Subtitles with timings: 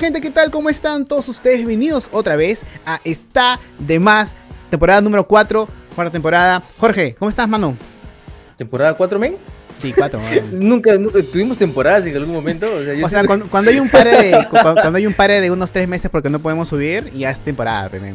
[0.00, 0.50] gente, ¿qué tal?
[0.50, 1.58] ¿Cómo están todos ustedes?
[1.58, 4.34] Bienvenidos otra vez a Está de Más,
[4.70, 6.62] temporada número 4, cuarta temporada.
[6.78, 7.76] Jorge, ¿cómo estás, mano?
[8.56, 9.36] ¿Temporada 4, men?
[9.78, 10.18] Sí, 4.
[10.52, 12.66] nunca, nunca, tuvimos temporadas en algún momento.
[12.74, 15.50] O sea, o sea cuando, cuando, hay un pare de, cuando, hay un pare de
[15.50, 18.14] unos 3 meses porque no podemos subir, ya es temporada, men.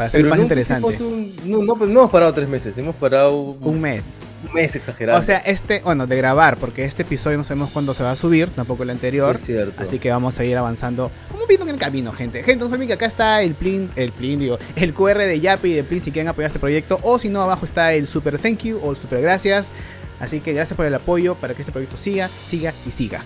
[0.00, 0.96] Para ser más interesante.
[1.44, 4.16] no, no, pues no hemos parado tres meses, hemos parado un mes.
[4.48, 5.18] Un mes exagerado.
[5.18, 8.16] O sea, este, bueno, de grabar, porque este episodio no sabemos cuándo se va a
[8.16, 9.36] subir, tampoco el anterior.
[9.36, 9.82] Es cierto.
[9.82, 12.42] Así que vamos a ir avanzando, como viendo en el camino, gente.
[12.42, 15.74] Gente, no que acá está el plin, el plin, digo, el QR de Yapi y
[15.74, 16.98] de Plin si quieren apoyar este proyecto.
[17.02, 19.70] O si no, abajo está el super thank you o el super gracias.
[20.18, 23.22] Así que gracias por el apoyo para que este proyecto siga, siga y siga.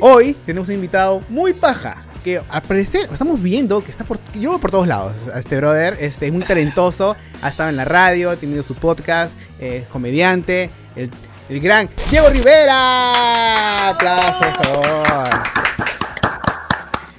[0.00, 4.58] Hoy tenemos un invitado muy paja que al parecer estamos viendo que está por yo
[4.58, 8.30] por todos lados a este brother este es muy talentoso ha estado en la radio
[8.30, 11.10] ha tenido su podcast es comediante el,
[11.50, 13.90] el gran Diego Rivera.
[13.90, 15.28] Aplausos por favor.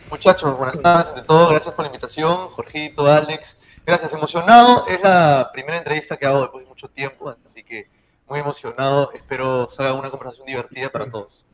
[0.10, 5.52] Muchachos buenas tardes ante todo gracias por la invitación Jorgito Alex gracias emocionado es la
[5.54, 7.90] primera entrevista que hago después de mucho tiempo así que
[8.28, 11.46] muy emocionado espero salga una conversación divertida para todos.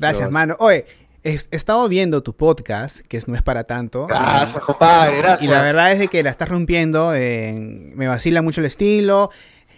[0.00, 0.56] Gracias mano.
[0.58, 4.06] Oye he, estado viendo tu podcast, que no es para tanto.
[4.06, 5.42] Gracias, compadre, gracias.
[5.42, 7.10] Y la verdad es de que la estás rompiendo.
[7.10, 9.30] me vacila mucho el estilo.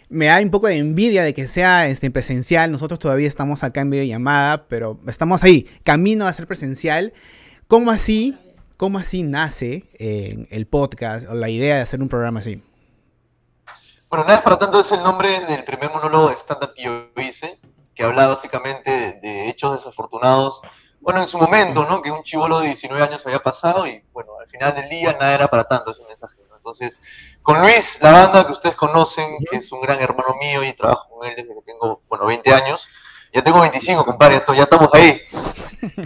[0.09, 2.73] Me da un poco de envidia de que sea este, presencial.
[2.73, 7.13] Nosotros todavía estamos acá en videollamada, pero estamos ahí, camino a ser presencial.
[7.69, 8.37] ¿Cómo así,
[8.77, 12.63] cómo así nace eh, el podcast o la idea de hacer un programa así?
[14.09, 17.07] Bueno, nada es para tanto es el nombre del primer monólogo de stand-up que yo
[17.23, 17.61] hice,
[17.95, 20.61] que habla básicamente de, de hechos desafortunados
[21.01, 22.03] bueno, en su momento, ¿no?
[22.03, 25.35] Que un chivolo de 19 años había pasado y, bueno, al final del día nada
[25.35, 26.57] era para tanto ese mensaje, ¿no?
[26.57, 27.01] Entonces,
[27.43, 31.09] con Luis, la banda que ustedes conocen, que es un gran hermano mío y trabajo
[31.09, 32.87] con él desde que tengo, bueno, 20 años,
[33.33, 35.23] ya tengo 25, compadre, esto, ya estamos ahí,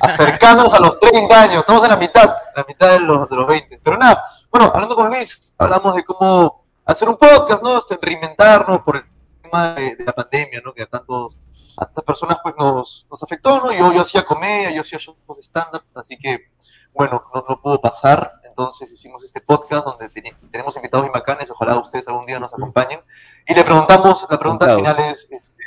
[0.00, 3.46] acercándonos a los 30 años, estamos en la mitad, la mitad de los, de los
[3.46, 3.80] 20.
[3.82, 7.80] Pero nada, bueno, hablando con Luis, hablamos de cómo hacer un podcast, ¿no?
[8.00, 9.04] Reinventarnos por el
[9.42, 10.72] tema de, de la pandemia, ¿no?
[10.72, 11.34] Que a tantos
[11.78, 13.72] a estas personas pues nos, nos afectó, ¿no?
[13.72, 16.50] Yo, yo hacía comedia, yo hacía shows de stand-up, así que,
[16.92, 18.32] bueno, no, no, pudo pasar.
[18.44, 23.00] Entonces hicimos este podcast donde tenemos invitados y bacanes, ojalá ustedes algún día nos acompañen.
[23.46, 25.64] Y le preguntamos, la pregunta final es, este,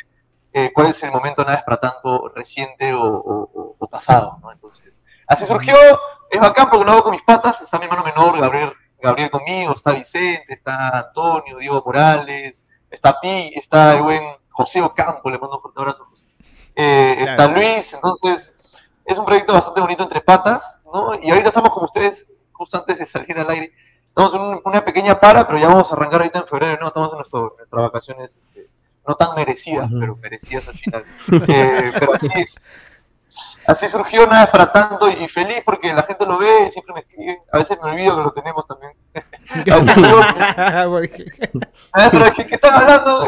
[0.54, 4.40] eh, ¿cuál es el momento nada es para tanto reciente o, o, o, pasado?
[4.42, 4.52] ¿no?
[4.52, 5.76] Entonces, así surgió,
[6.30, 9.76] es bacán porque lo hago con mis patas, está mi hermano menor, Gabriel, Gabriel conmigo,
[9.76, 14.24] está Vicente, está Antonio, Diego Morales, está Pi, está el buen
[14.58, 16.08] José Ocampo, le mando un fuerte abrazo.
[16.76, 18.58] Eh, Está Luis, entonces
[19.06, 21.12] es un proyecto bastante bonito entre patas, ¿no?
[21.22, 23.72] Y ahorita estamos como ustedes, justo antes de salir al aire,
[24.10, 26.88] estamos en una pequeña para, pero ya vamos a arrancar ahorita en febrero, ¿no?
[26.88, 28.68] Estamos en nuestras vacaciones, este,
[29.08, 31.04] no tan merecidas, pero merecidas al final.
[31.48, 32.46] eh, pero así,
[33.68, 37.02] así surgió Nada para tanto y feliz porque la gente lo ve y siempre me
[37.02, 37.42] escribe.
[37.52, 38.94] A veces me olvido que lo tenemos también.
[42.12, 43.28] pero ¿qué, están hablando?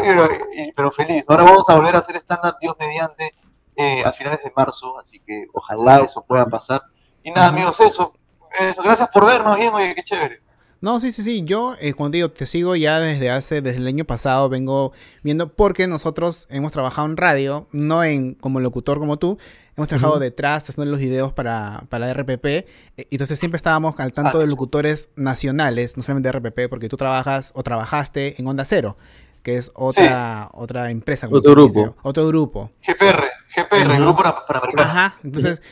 [0.74, 1.24] pero feliz.
[1.28, 3.34] Ahora vamos a volver a hacer stand-up Dios mediante
[3.76, 6.82] eh, a finales de marzo, así que ojalá eso pueda pasar.
[7.22, 8.14] Y nada, amigos, eso.
[8.58, 8.82] eso.
[8.82, 10.40] Gracias por vernos bien, oye, qué chévere.
[10.80, 11.42] No, sí, sí, sí.
[11.44, 15.48] Yo, eh, cuando digo, te sigo ya desde hace, desde el año pasado, vengo viendo,
[15.48, 19.38] porque nosotros hemos trabajado en radio, no en como locutor como tú,
[19.76, 22.66] hemos trabajado detrás haciendo los videos para, para RPP, eh,
[23.10, 27.52] entonces siempre estábamos al tanto de locutores nacionales, no solamente de RPP, porque tú trabajas
[27.54, 28.96] o trabajaste en Onda Cero,
[29.42, 31.28] que es otra, otra empresa.
[31.30, 31.96] Otro grupo.
[32.02, 32.70] Otro grupo.
[32.86, 34.82] GPR, GPR, Grupo Panamericano.
[34.82, 35.62] Ajá, entonces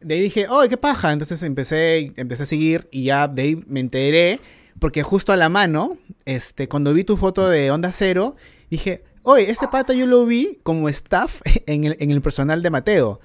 [0.00, 1.12] de ahí dije, ¡ay, qué paja!
[1.12, 4.40] Entonces empecé, empecé a seguir y ya de ahí me enteré
[4.78, 8.36] porque justo a la mano, este, cuando vi tu foto de Onda Cero,
[8.70, 12.70] dije, oye, este pata yo lo vi como staff en el, en el personal de
[12.70, 13.20] Mateo.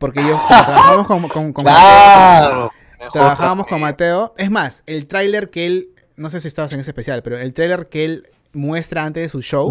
[0.00, 3.10] Porque yo trabajábamos con, con, con claro, Mateo.
[3.12, 4.34] Trabajábamos con Mateo.
[4.38, 7.52] Es más, el tráiler que él, no sé si estabas en ese especial, pero el
[7.52, 9.70] tráiler que él muestra antes de su show,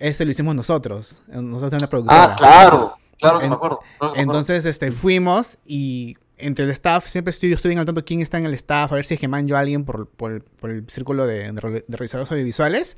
[0.00, 1.22] ese lo hicimos nosotros.
[1.28, 2.24] Nosotros en la productora.
[2.24, 2.94] Ah, claro.
[3.18, 3.80] Claro que me acuerdo.
[4.16, 8.38] entonces, este, fuimos y entre el staff, siempre estoy, estoy en al tanto quién está
[8.38, 10.70] en el staff, a ver si es que man yo a alguien por, por, por
[10.70, 12.96] el círculo de, de, realizadores audiovisuales.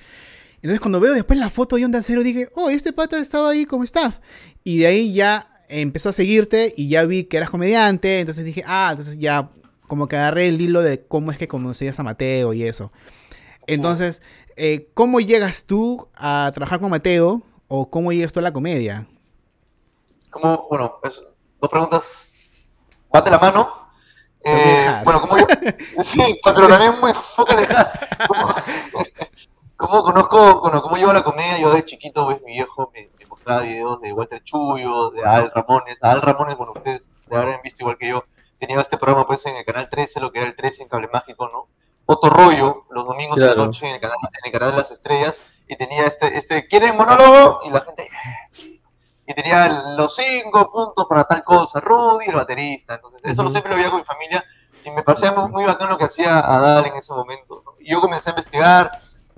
[0.57, 3.65] Entonces cuando veo después la foto de Onda Cero dije, oh, este pata estaba ahí
[3.65, 4.19] como staff.
[4.63, 8.63] Y de ahí ya empezó a seguirte y ya vi que eras comediante, entonces dije,
[8.67, 9.51] ah, entonces ya
[9.87, 12.93] como que agarré el hilo de cómo es que conocías a Mateo y eso.
[13.67, 14.23] Entonces,
[14.57, 19.07] eh, ¿cómo llegas tú a trabajar con Mateo o cómo llegas tú a la comedia?
[20.31, 21.23] Como, bueno, pues,
[21.61, 22.33] dos preguntas
[23.15, 23.89] va de la mano.
[24.43, 25.47] Eh, bueno, como yo,
[26.03, 27.93] sí, pero también muy poco lejana.
[29.77, 33.09] Como, conozco, bueno, como llevo la comedia, yo de chiquito, ves, mi viejo me,
[33.41, 36.03] mostraba videos de Walter Chuyo, de Al Ramones.
[36.05, 38.25] A Al Ramones, bueno, ustedes de habrán visto igual que yo,
[38.59, 41.09] tenía este programa pues en el canal 13, lo que era el 13 en Cable
[41.13, 41.69] Mágico, ¿no?
[42.05, 43.61] Otro rollo, los domingos de Claro.
[43.61, 45.39] la noche en el, canal, en el canal de las estrellas,
[45.69, 47.61] y tenía este, este, ¿quieren monólogo?
[47.65, 48.09] Y la gente, "Eh,
[48.51, 48.83] sí.
[49.27, 52.97] Y tenía los cinco puntos para tal cosa, Rudy, el baterista.
[52.97, 53.53] Entonces, eso lo Ujú.
[53.53, 54.45] siempre lo veía con mi familia,
[54.85, 57.63] y me parecía muy, muy bacán lo que hacía Adal en ese momento.
[57.65, 57.73] ¿no?
[57.79, 58.91] Y yo comencé a investigar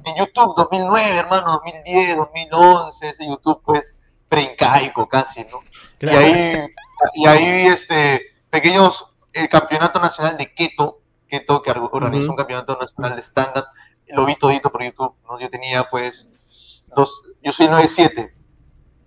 [0.05, 3.97] en YouTube 2009, hermano, 2010, 2011, ese YouTube pues
[4.29, 5.61] preincaico casi, ¿no?
[5.99, 6.21] Claro.
[6.21, 6.67] Y ahí,
[7.15, 12.33] y ahí vi este pequeños el campeonato nacional de keto, keto que organizó Ujú.
[12.33, 13.65] un campeonato nacional de stand up,
[14.09, 15.41] lo vi todito por YouTube, ¿no?
[15.41, 18.35] Yo tenía pues dos, yo soy 97,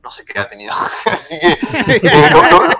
[0.03, 0.73] no sé qué edad tenía,
[1.05, 1.47] así que
[2.07, 2.74] eh,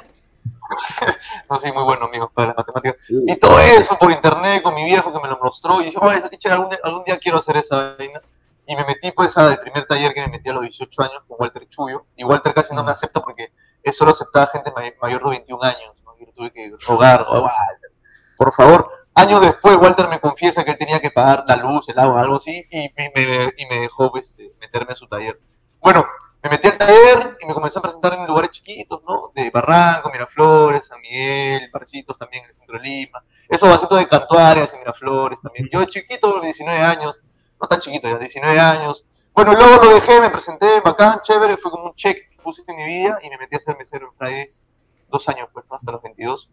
[1.49, 2.97] no- soy muy bueno, amigos, para las matemáticas.
[3.09, 5.97] Y todo eso por internet con mi viejo que me lo mostró y dije,
[6.29, 8.21] qué chévere, algún, algún día quiero hacer esa vaina.
[8.67, 11.37] Y me metí pues al primer taller que me metí a los 18 años con
[11.39, 12.05] Walter Chuyo.
[12.15, 13.53] Y Walter casi no me acepta porque
[13.83, 15.93] él solo aceptaba gente may- mayor de 21 años.
[16.03, 16.17] ¿no?
[16.17, 17.91] Yo tuve que rogar, "Oh, Walter,
[18.37, 18.89] por favor.
[19.13, 22.35] Años después Walter me confiesa que él tenía que pagar la luz, el agua, algo
[22.37, 25.39] así, y, me, y me dejó pues, meterme a su taller.
[25.79, 26.05] Bueno,
[26.45, 29.31] me metí al taller y me comencé a presentar en lugares chiquitos, ¿no?
[29.33, 33.23] De Barranco, Miraflores, San Miguel, Parcitos también en el centro de Lima.
[33.49, 35.67] Esos vasitos de Cantuarias en Miraflores también.
[35.73, 37.15] Yo chiquito, a los 19 años,
[37.59, 39.07] no tan chiquito ya, 19 años.
[39.33, 42.75] Bueno, luego lo dejé, me presenté, bacán, chévere, fue como un check que puse en
[42.77, 44.63] mi vida y me metí a ser mesero en Fridays
[45.09, 45.77] dos años, pues, ¿no?
[45.77, 46.51] Hasta los 22.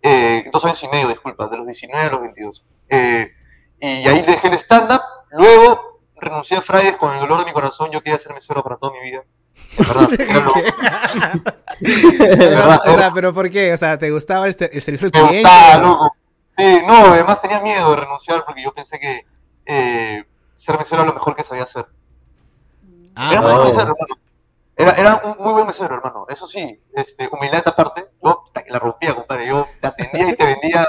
[0.00, 2.64] Eh, dos años y medio, disculpa, de los 19 a los 22.
[2.88, 3.30] Eh,
[3.78, 5.02] y ahí dejé el stand-up,
[5.32, 5.93] luego
[6.24, 8.92] renuncié a Fridays con el dolor de mi corazón, yo quería ser mesero para toda
[8.92, 9.22] mi vida.
[9.78, 10.08] En verdad,
[11.80, 13.72] de verdad, o sea, pero ¿por qué?
[13.72, 15.48] O sea, ¿te gustaba el, el servicio al me cliente?
[15.48, 16.16] gustaba, loco.
[16.56, 19.26] Sí, no, además tenía miedo de renunciar porque yo pensé que
[19.66, 21.86] eh, ser mesero era lo mejor que sabía hacer.
[23.16, 23.64] Ah, era no.
[23.64, 24.20] mesero, hermano.
[24.76, 26.26] Era, era un muy buen mesero, hermano.
[26.28, 29.48] Eso sí, este, humildad aparte, yo que la rompía, compadre.
[29.48, 30.86] Yo te atendía y te vendía,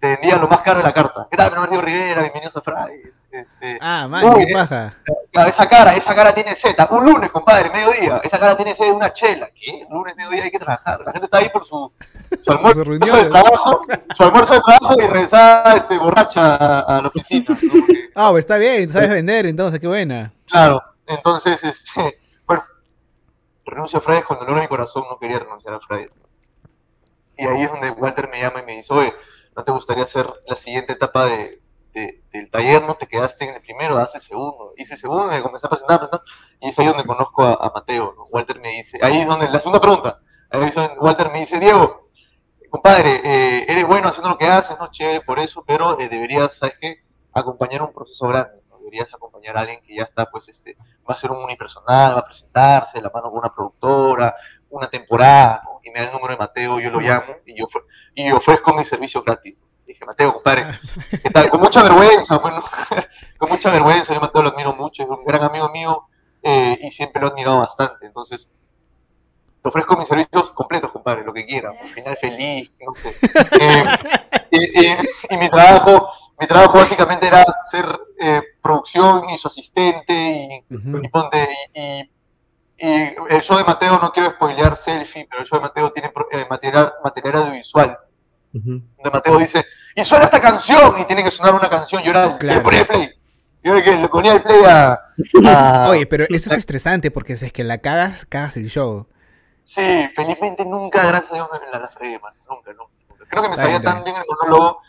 [0.00, 1.26] te vendía lo más caro de la carta.
[1.28, 2.22] ¿Qué tal, Mario Rivera?
[2.22, 3.20] Bienvenidos a Fridays.
[3.32, 4.94] Este, ah man, qué paja.
[5.32, 6.86] Claro, esa cara, esa cara tiene Z.
[6.92, 8.20] Un lunes, compadre, mediodía.
[8.22, 9.48] Esa cara tiene Z de una chela.
[9.52, 9.86] ¿Qué?
[9.90, 11.00] Lunes, mediodía hay que trabajar.
[11.04, 11.92] La gente está ahí por su,
[12.40, 12.98] su almuerzo de
[13.28, 13.80] trabajo,
[14.14, 17.44] su almuerzo de trabajo y regresar este, borracha a, a la oficina.
[17.48, 17.56] ¿no?
[17.56, 20.32] Porque, Ah, pues está bien, sabes vender, entonces, qué buena.
[20.46, 22.62] claro, entonces, este, bueno,
[23.64, 26.14] renuncio a Fridays con dolor en mi corazón, no quería renunciar a Fridays.
[27.36, 29.14] Y ahí es donde Walter me llama y me dice, oye,
[29.58, 31.60] ¿no te gustaría hacer la siguiente etapa de,
[31.92, 32.80] de- del taller?
[32.82, 34.72] ¿No te quedaste en el primero, haz segundo?
[34.76, 36.20] Hice segundo, me comencé a presentar, presentar,
[36.60, 38.14] y es ahí donde conozco a, Mateo.
[38.16, 38.22] ¿no?
[38.30, 40.20] Walter me dice, ahí es donde, la segunda pregunta,
[40.50, 40.70] ahí
[41.00, 42.08] Walter me dice, Diego,
[42.70, 46.56] compadre, eh, eres bueno haciendo lo que haces, no chévere por eso, pero eh, deberías,
[46.56, 46.98] ¿sabes qué?
[47.32, 48.78] Acompañar un proceso grande, ¿no?
[48.78, 50.76] deberías acompañar a alguien que ya está, pues, este,
[51.08, 54.36] va a ser un unipersonal, va a presentarse, la mano con una productora,
[54.70, 55.77] una temporada, ¿no?
[55.88, 57.66] Y me da el número de Mateo, yo lo llamo y yo
[58.14, 59.56] y ofrezco mi servicio gratis.
[59.86, 60.66] Dije, Mateo, compadre,
[61.22, 61.48] ¿qué tal?
[61.48, 62.62] Con mucha vergüenza, bueno,
[63.38, 66.06] con mucha vergüenza, yo Mateo lo admiro mucho, es un gran amigo mío
[66.42, 68.50] eh, y siempre lo he admirado bastante, entonces
[69.62, 73.12] te ofrezco mis servicios completos, compadre, lo que quiera, un final feliz, no sé.
[74.50, 74.96] Eh,
[75.30, 76.08] y, mi trabajo,
[76.40, 77.84] mi trabajo básicamente era ser
[78.18, 82.10] eh, producción y su asistente y, ponte, y, y-
[82.78, 86.12] y el show de Mateo, no quiero spoilear selfie, pero el show de Mateo tiene
[86.30, 87.98] eh, material, material audiovisual,
[88.52, 89.64] donde Mateo dice,
[89.94, 92.58] y suena esta canción, y tiene que sonar una canción, yo era el Claro.
[92.60, 93.12] que ponía el play,
[93.64, 94.92] yo era el que le ponía el play a...
[95.46, 99.06] a- Oye, pero eso es estresante porque si es que la cagas, cagas el show.
[99.64, 102.32] Sí, felizmente nunca, gracias a Dios, me la, la fregué, man.
[102.48, 103.24] Nunca, nunca, nunca.
[103.28, 104.80] Creo que me sabía tan bien el monólogo,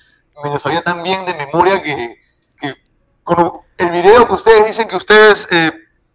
[0.43, 2.15] me lo sabía tan bien de memoria que,
[2.61, 2.75] que
[3.23, 5.73] con el video que ustedes dicen que ustedes eh,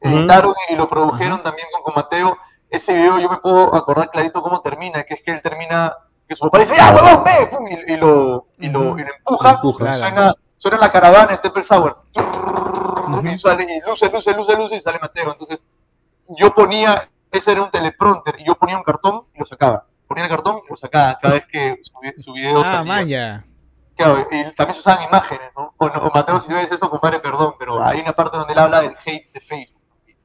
[0.08, 2.36] Editaron y lo produjeron también con, con Mateo,
[2.70, 5.96] ese video yo me puedo acordar clarito cómo termina, que es que él termina,
[6.28, 7.46] que su papá dice, ¡ya, huevón, ve!
[7.50, 8.98] Pum, Y, y lo, y, lo, Ujú.
[8.98, 9.94] y lo empuja, Empuja.
[9.96, 12.02] y suena, suena la caravana de Temple Sour.
[13.22, 15.32] Y sale, y luce, luce, luce, luce, y sale Mateo.
[15.32, 15.62] Entonces,
[16.28, 19.86] yo ponía, ese era un teleprompter, y yo ponía un cartón y lo sacaba.
[20.06, 22.82] Ponía el cartón y lo sacaba cada vez que su, vi- su video Ah, salía.
[22.92, 23.44] man, ya.
[23.96, 25.72] Claro, y también se usaban imágenes, ¿no?
[25.76, 28.58] O, no- o Mateo, si ves eso, compadre, perdón, pero hay una parte donde él
[28.58, 29.73] habla del hate de Facebook.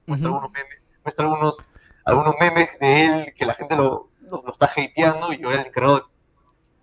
[0.09, 0.37] Muestra, Ujú.
[0.37, 1.65] algunos, memes, muestra algunos,
[2.05, 5.61] algunos memes de él que la gente lo, lo, lo está hateando y yo era
[5.61, 6.09] el encargado.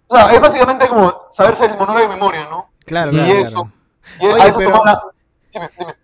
[0.08, 2.70] O sea, es básicamente como saberse el monólogo de memoria, ¿no?
[2.84, 3.50] Claro, Y claro, eso.
[3.62, 3.72] claro.
[4.20, 5.02] Y Oye, a eso pero- tomaba
[5.52, 5.94] Dime, dime.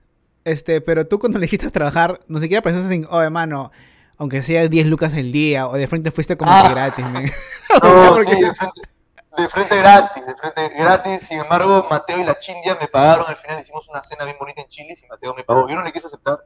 [0.44, 3.70] Este, pero tú cuando le dijiste trabajar, no siquiera pensaste en, oh, hermano,
[4.18, 6.64] aunque sea 10 lucas el día, o de frente fuiste como Ah.
[6.66, 7.24] que gratis, man.
[7.82, 8.80] O sea, No, porque- sí, de frente,
[9.36, 11.22] de frente gratis, de frente gratis.
[11.22, 13.24] Sin embargo, Mateo y la Chindia me pagaron.
[13.28, 15.68] Al final hicimos una cena bien bonita en Chile y Mateo me pagó.
[15.68, 16.38] Yo no le quise aceptar,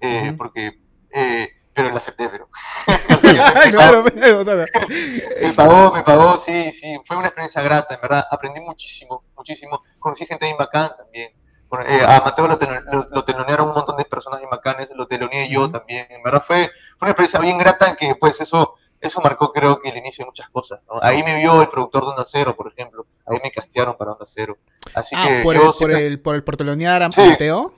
[0.00, 0.36] eh, Ujú.
[0.36, 0.78] porque,
[1.10, 2.48] eh, pero la acepté, pero.
[3.70, 4.44] claro, pero.
[5.42, 6.98] Me pagó, me pagó, sí, sí.
[7.04, 8.24] Fue una experiencia grata, en verdad.
[8.30, 9.82] Aprendí muchísimo, muchísimo.
[9.98, 11.32] Conocí gente bien bacán también.
[11.88, 12.56] Eh, a Mateo lo,
[12.92, 15.72] lo- lo telonearon un montón de personas bien bacanes, lo teloneé yo Ujú.
[15.72, 16.06] también.
[16.10, 19.88] En verdad fue, fue una experiencia bien grata que, pues, eso, eso marcó, creo que
[19.90, 20.80] el inicio de muchas cosas.
[20.88, 21.00] ¿no?
[21.02, 23.06] Ahí me vio el productor de Onda Cero, por ejemplo.
[23.26, 24.56] Ahí me castearon para Onda Cero.
[24.94, 27.20] Así Ah, que por el, por el, por el por telonear a Sí.
[27.20, 27.74] Mateo.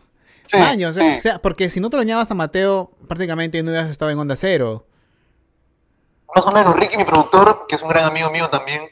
[0.56, 1.16] Años, sí.
[1.16, 4.86] o sea, porque si no teloneabas a Mateo, prácticamente no hubieras estado en Onda Cero.
[6.34, 8.82] Más o menos, Ricky, mi productor, que es un gran amigo mío también,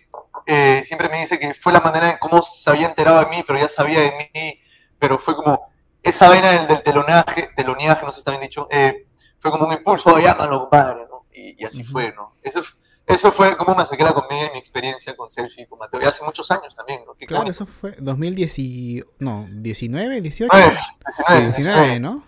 [0.46, 3.44] eh, siempre me dice que fue la manera en cómo se había enterado de mí,
[3.46, 4.60] pero ya sabía de mí,
[4.98, 5.68] pero fue como
[6.02, 9.06] esa vaina del, del teloneaje, teloneaje, no sé si está bien dicho, eh,
[9.38, 11.26] fue como un impulso, llámalo, compadre, ¿no?
[11.32, 12.34] Y, y así fue, ¿no?
[12.42, 12.75] Eso, f-
[13.06, 16.04] eso fue como me a la comedia, mi experiencia con Sergio y con Mateo, y
[16.06, 17.14] hace muchos años también, ¿no?
[17.14, 17.62] Qué Claro, bonito.
[17.64, 20.50] eso fue 2010 y- no, 19, 18.
[20.52, 20.78] Nueve,
[21.26, 22.25] Sí, 19, 19, ¿no?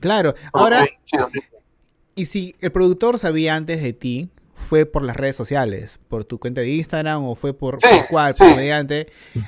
[0.00, 0.34] Claro.
[0.52, 1.42] Ahora, sí, 2000.
[2.16, 6.40] y si el productor sabía antes de ti, fue por las redes sociales, por tu
[6.40, 8.38] cuenta de Instagram o fue por, Sí, por cuál, sí.
[8.42, 9.06] por mediante.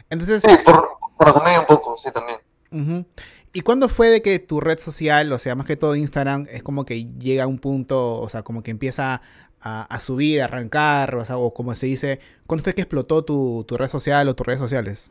[0.09, 2.39] Entonces, Sí, por, por la comedia un poco, sí, también.
[2.71, 3.05] Ujú.
[3.53, 6.63] ¿Y cuándo fue de que tu red social, o sea, más que todo Instagram, es
[6.63, 9.21] como que llega a un punto, o sea, como que empieza
[9.61, 13.25] a, a subir, a arrancar, o sea, o como se dice, ¿cuándo fue que explotó
[13.25, 15.11] tu, tu red social o tus redes sociales?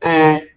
[0.00, 0.54] Eh,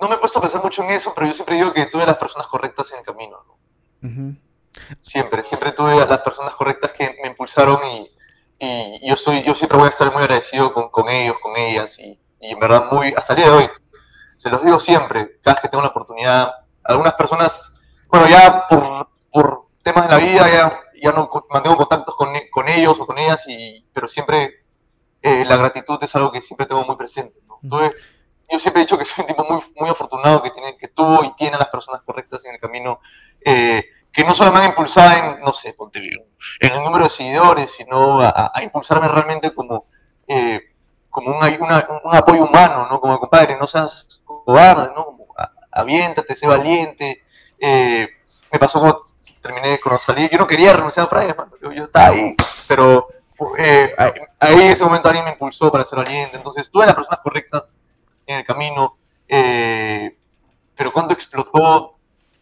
[0.00, 2.06] no me he puesto a pensar mucho en eso, pero yo siempre digo que tuve
[2.06, 4.08] las personas correctas en el camino, ¿no?
[4.08, 4.36] Ujú.
[5.00, 8.10] Siempre, siempre tuve a las personas correctas que me impulsaron y,
[8.58, 11.98] y yo, soy, yo siempre voy a estar muy agradecido con, con ellos, con ellas
[11.98, 13.70] y, y en verdad muy, hasta el día de hoy,
[14.36, 16.52] se los digo siempre, cada vez que tengo la oportunidad,
[16.84, 22.14] algunas personas, bueno, ya por, por temas de la vida ya, ya no mantengo contactos
[22.16, 24.64] con, e- con ellos o con ellas, y, pero siempre
[25.22, 27.40] eh, la gratitud es algo que siempre tengo muy presente.
[27.62, 27.92] Tuve-
[28.50, 31.24] yo siempre he dicho que soy un tipo muy, muy afortunado que, tiene, que tuvo
[31.24, 33.00] y tiene a las personas correctas en el camino,
[33.44, 35.74] eh, que no solo me han impulsado en, no sé,
[36.60, 39.86] en el número de seguidores, sino a, impulsarme realmente como,
[40.28, 40.60] eh,
[41.10, 41.48] como una-
[42.04, 43.00] un apoyo humano, ¿no?
[43.00, 45.04] Como compadre, no seas cobarde, ¿no?
[45.06, 45.26] Como,
[45.70, 47.22] aviéntate, sé valiente.
[47.58, 48.08] Eh,
[48.58, 49.02] pasó cuando
[49.40, 52.34] terminé, cuando salí, yo no quería renunciar a Fridays, yo, yo estaba ahí,
[52.68, 53.08] pero
[53.58, 53.92] eh,
[54.40, 57.74] ahí en ese momento alguien me impulsó para ser valiente, entonces tuve las personas correctas
[58.26, 58.96] en el camino,
[59.28, 60.16] eh,
[60.74, 61.96] pero cuando explotó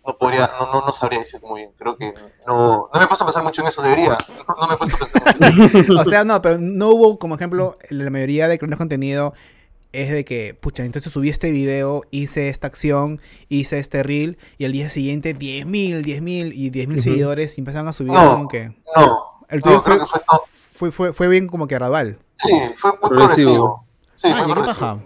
[0.06, 2.12] no podría, no, no, no sabría decirte muy bien, creo que
[2.46, 4.76] no, no me he puesto a pensar mucho en eso, debería, no, no me he
[4.76, 5.92] puesto a pensar mucho.
[6.00, 9.34] O sea, no, pero no hubo, como ejemplo, la mayoría de creadores de contenido
[9.94, 14.64] es de que, pucha, entonces subí este video, hice esta acción, hice este reel, y
[14.64, 17.00] al día siguiente 10.000, 10.000 y 10.000 Ujú.
[17.00, 18.32] seguidores y empezaron a subir No.
[18.34, 18.74] como que...
[18.96, 20.20] No, El tuyo no, fue, fue
[20.74, 22.18] fue, fue, fue bien como que gradual.
[22.36, 23.52] sí, fue muy Progresivo.
[23.52, 23.86] progresivo.
[24.16, 24.98] Sí, ah, fue ¿y qué paja?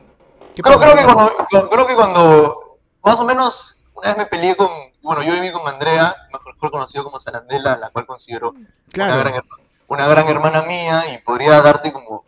[0.54, 0.92] ¿Qué Creo, paja?
[0.92, 4.68] creo, que cuando, creo que cuando, más o menos, una vez me peleé con,
[5.02, 9.18] bueno, yo viví con Andrea, mejor conocido como Salandela, la cual considero una, Claro.
[9.18, 12.24] gran, herma- una gran hermana mía y podría darte como...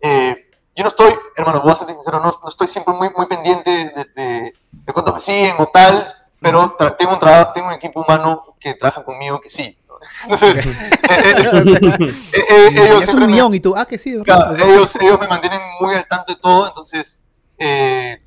[0.00, 0.49] eh,
[0.80, 3.70] yo no estoy, hermano, voy a ser sincero, no, no estoy siempre muy, muy pendiente
[3.70, 6.10] de, de, de cuántos me siguen o tal,
[6.40, 9.78] pero tengo, un trabajo, tengo un equipo humano que trabaja conmigo que sí.
[9.86, 9.98] ¿no?
[10.32, 10.90] Entonces, eh,
[12.32, 14.18] eh, eh, ellos es un me- millón y tú, ah, que sí.
[14.22, 17.20] Claro, sea, ellos, ellos me mantienen muy al tanto de todo, entonces
[17.58, 18.22] eh,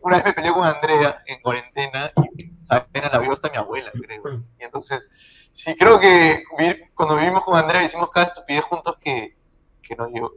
[0.00, 3.90] una vez me peleé con Andrea en cuarentena y apenas la vio hasta mi abuela,
[3.92, 4.42] creo.
[4.58, 5.06] Y entonces,
[5.50, 6.44] sí, creo que
[6.94, 9.36] cuando vivimos con Andrea hicimos cada estupidez juntos que,
[9.82, 10.32] que nos dio.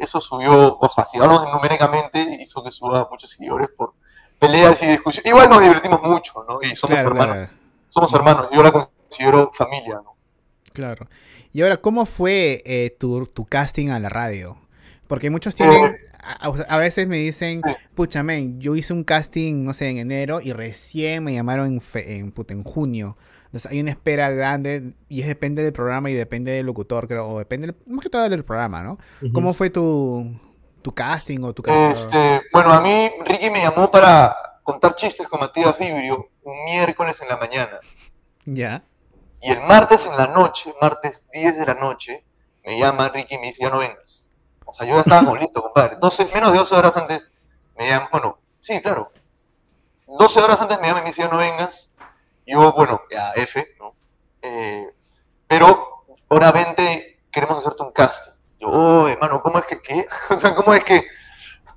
[0.00, 3.94] Eso subió, o sea, si hablamos numéricamente, hizo que suba muchos seguidores por
[4.38, 5.26] peleas y discusiones.
[5.30, 6.58] Igual nos divertimos mucho, ¿no?
[6.62, 7.52] Y somos claro, hermanos, claro,
[7.88, 10.16] somos hermanos, yo la considero familia, ¿no?
[10.72, 11.06] claro.
[11.52, 14.56] Y ahora, ¿cómo fue eh, tu, tu casting a la radio?
[15.08, 17.74] Porque muchos tienen, a, veces me dicen, Sí.
[17.94, 21.80] pucha, men, yo hice un casting, no sé, en enero y recién me llamaron en,
[21.80, 23.16] fe- en, puta, en junio.
[23.50, 27.26] Entonces hay una espera grande y es depende del programa y depende del locutor, creo,
[27.26, 28.96] o depende, más que todo del programa, ¿no?
[29.32, 30.38] ¿Cómo fue tu,
[30.82, 32.00] tu casting o tu casting?
[32.00, 37.20] Este, bueno, a mí Ricky me llamó para contar chistes con Matías Vibrio un miércoles
[37.22, 37.80] en la mañana.
[38.44, 38.84] Ya.
[39.40, 42.24] Y el martes en la noche, martes 10 de la noche,
[42.64, 44.30] me llama Ricky y me dice, ya no vengas.
[44.64, 45.96] O sea, yo ya estaba listo, compadre.
[46.00, 47.28] 12, menos de 12 horas antes
[47.76, 49.10] me llama, bueno, sí, claro.
[50.06, 51.89] 12 horas antes me llama y me dice, ya no vengas.
[52.46, 53.94] Yo, bueno, ya, F, ¿no?
[54.42, 54.88] Eh,
[55.46, 58.32] pero, 20, queremos hacerte un casting.
[58.58, 60.06] Yo, oh, hermano, ¿cómo es que qué?
[60.30, 61.04] o sea, ¿cómo es que...?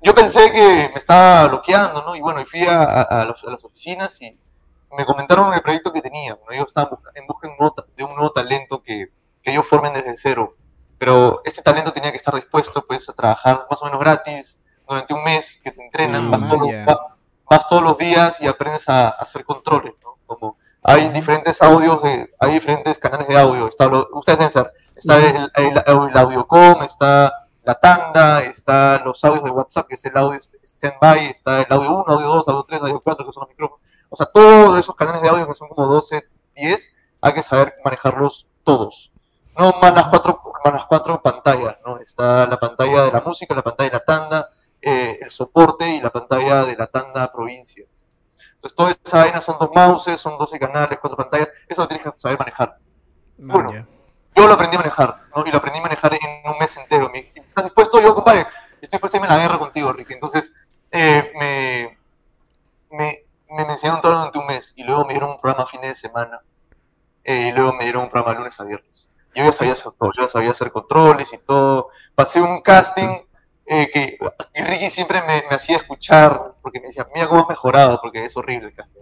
[0.02, 2.14] Yo pensé que me estaba bloqueando, ¿no?
[2.14, 4.38] Y bueno, y fui a, a- a los- a las oficinas y
[4.92, 6.38] me comentaron el proyecto que tenían.
[6.44, 6.52] ¿no?
[6.52, 7.48] Ellos estaban en busca
[7.96, 9.08] de un nuevo talento que,
[9.42, 10.56] que ellos formen desde cero.
[10.98, 15.14] Pero este talento tenía que estar dispuesto pues, a trabajar más o menos gratis durante
[15.14, 16.70] un mes, que te entrenan, Ah, vas, todos los,
[17.48, 20.13] vas todos los días y aprendes a, a hacer controles, ¿no?
[20.26, 23.68] Como hay diferentes audios, de, hay diferentes canales de audio.
[23.68, 29.24] Está, lo- ustedes deben saber, está el, el, el audiocom, está la tanda, está los
[29.24, 32.48] audios de WhatsApp, que es el audio st- standby, está el audio 1, audio 2,
[32.48, 33.80] audio 3, audio 4, que son los micrófonos.
[34.10, 37.74] O sea, todos esos canales de audio, que son como 12, 10, hay que saber
[37.84, 39.10] manejarlos todos.
[39.58, 41.98] No más las cuatro, más las cuatro pantallas, ¿no?
[41.98, 44.50] Está la pantalla de la música, la pantalla de la tanda,
[44.82, 47.88] eh, el soporte y la pantalla de la tanda provincias.
[48.64, 52.04] Entonces, toda esa vaina son dos mouses, son 12 canales, cuatro pantallas, eso lo tienes
[52.06, 52.78] que saber manejar.
[53.36, 53.70] Bueno.
[54.36, 55.46] Yo lo aprendí a manejar, ¿no?
[55.46, 57.08] Y lo aprendí a manejar en un mes entero.
[57.12, 58.00] Me- ¿Estás dispuesto?
[58.00, 58.40] Yo, compadre,
[58.80, 60.14] estoy dispuesto a irme a la guerra contigo, Ricky.
[60.14, 60.52] Entonces,
[60.90, 61.98] eh, me,
[62.90, 65.88] me, me enseñaron todo durante un mes y luego me dieron un programa a fines
[65.90, 66.40] de semana.
[67.24, 69.08] eh, y luego me dieron un programa lunes a viernes.
[69.34, 71.88] Yo ya sabía hacer todo, yo ya sabía hacer controles y todo.
[72.14, 73.08] Pasé un casting
[73.66, 74.18] eh, que
[74.54, 78.24] y Ricky siempre me, me hacía escuchar, porque me decía, mira cómo has mejorado, porque
[78.24, 79.00] es horrible el casting.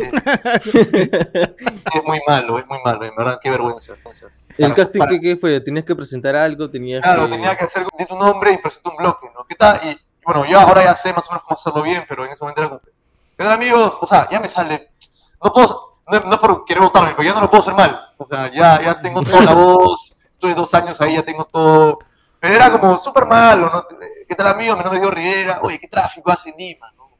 [0.00, 0.12] es,
[1.94, 3.92] es muy malo, es muy malo, en verdad, qué vergüenza.
[3.94, 4.26] vergüenza.
[4.58, 5.60] ¿El casting para- qué, fue?
[5.60, 6.70] ¿Tenías que presentar algo?
[6.70, 7.32] ¿Tenías Claro, que...
[7.32, 9.44] tenía que hacer di tu nombre y presentar un bloque, ¿no?
[9.46, 9.80] ¿Qué tal?
[9.84, 12.42] Y bueno, yo ahora ya sé más o menos cómo hacerlo bien, pero en ese
[12.42, 12.90] momento era como, ¿qué
[13.44, 13.98] tal amigos?
[14.00, 14.90] O sea, ya me sale,
[15.42, 18.00] no puedo, no, no por querer votarme, pero ya no lo puedo hacer mal.
[18.16, 21.98] O sea, ya, ya tengo toda la voz, estoy dos años ahí, ya tengo todo.
[22.46, 23.86] Pero era como súper malo, ¿no?
[24.28, 24.76] ¿Qué tal amigos?
[24.78, 26.92] Mi nombre es Diego Rivera, oye, ¿qué tráfico hace en Lima?
[26.96, 27.10] ¿no?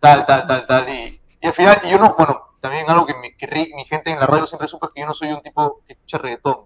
[0.00, 0.88] Tal, tal, tal, tal.
[0.88, 3.84] Y, y al final, y yo no, bueno, también algo que, mi, que Rick, mi
[3.84, 6.18] gente en la radio siempre supo es que yo no soy un tipo que escucha
[6.18, 6.56] reggaetón.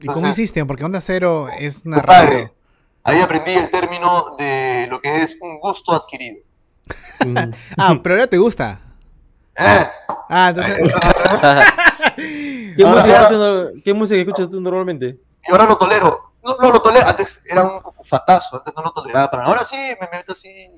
[0.00, 0.64] ¿Y cómo hiciste?
[0.64, 2.54] Porque Onda Cero es una radio.
[3.04, 6.38] Ahí aprendí el término de lo que es un gusto adquirido.
[7.78, 8.80] Ah, pero ahora te gusta.
[9.56, 9.86] Eh,
[10.30, 10.78] Ah, entonces.
[12.76, 15.18] ¿Qué, música ahora- escuchas, no- ¿Qué música escuchas tú normalmente?
[15.46, 16.31] y ahora lo tolero.
[16.42, 17.06] No, no lo tolero.
[17.08, 19.54] Antes era un cucufatazo, antes no lo toleraba para nada.
[19.54, 20.70] Ahora sí, me meto así.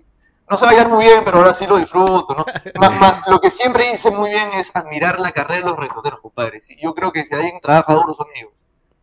[0.48, 2.44] No se va a hallar muy bien, pero ahora sí lo disfruto, ¿no?
[2.78, 6.20] Más, más, lo que siempre hice muy bien es admirar la carrera de los reggaetoneros,
[6.20, 6.60] compadre.
[6.60, 8.50] Sí, yo creo que si alguien trabaja duro son ellos.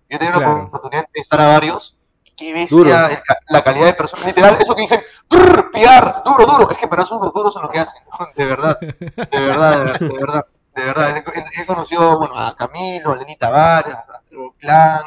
[0.08, 0.58] Yo he tenido Claro.
[0.58, 1.98] la oportunidad de estar a varios.
[2.38, 4.26] Qué bestia la calidad de personas.
[4.26, 6.72] Literal, eso que dicen, "Trrr, piar, duro, duro.
[6.72, 8.04] Es que para son unos duros en lo que hacen.
[8.36, 10.46] De verdad, de verdad, de verdad, de verdad.
[10.74, 14.22] De verdad, he, he- conocido bueno, a Camilo, a Lenny Tavares, a
[14.58, 15.02] Clan,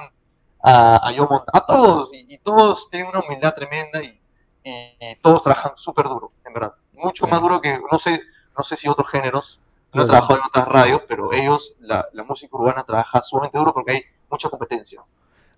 [0.67, 4.19] a, a a todos, y, y todos tienen una humildad tremenda y,
[4.65, 6.73] y- y todos trabajan súper duro, en verdad.
[6.93, 7.31] Mucho Sí.
[7.31, 8.21] más duro que, no sé,
[8.57, 9.61] no sé si otros géneros,
[9.93, 10.27] no he Claro.
[10.27, 14.03] trabajado en otras radios, pero ellos, la, la música urbana trabaja sumamente duro porque hay
[14.31, 15.03] mucha competencia.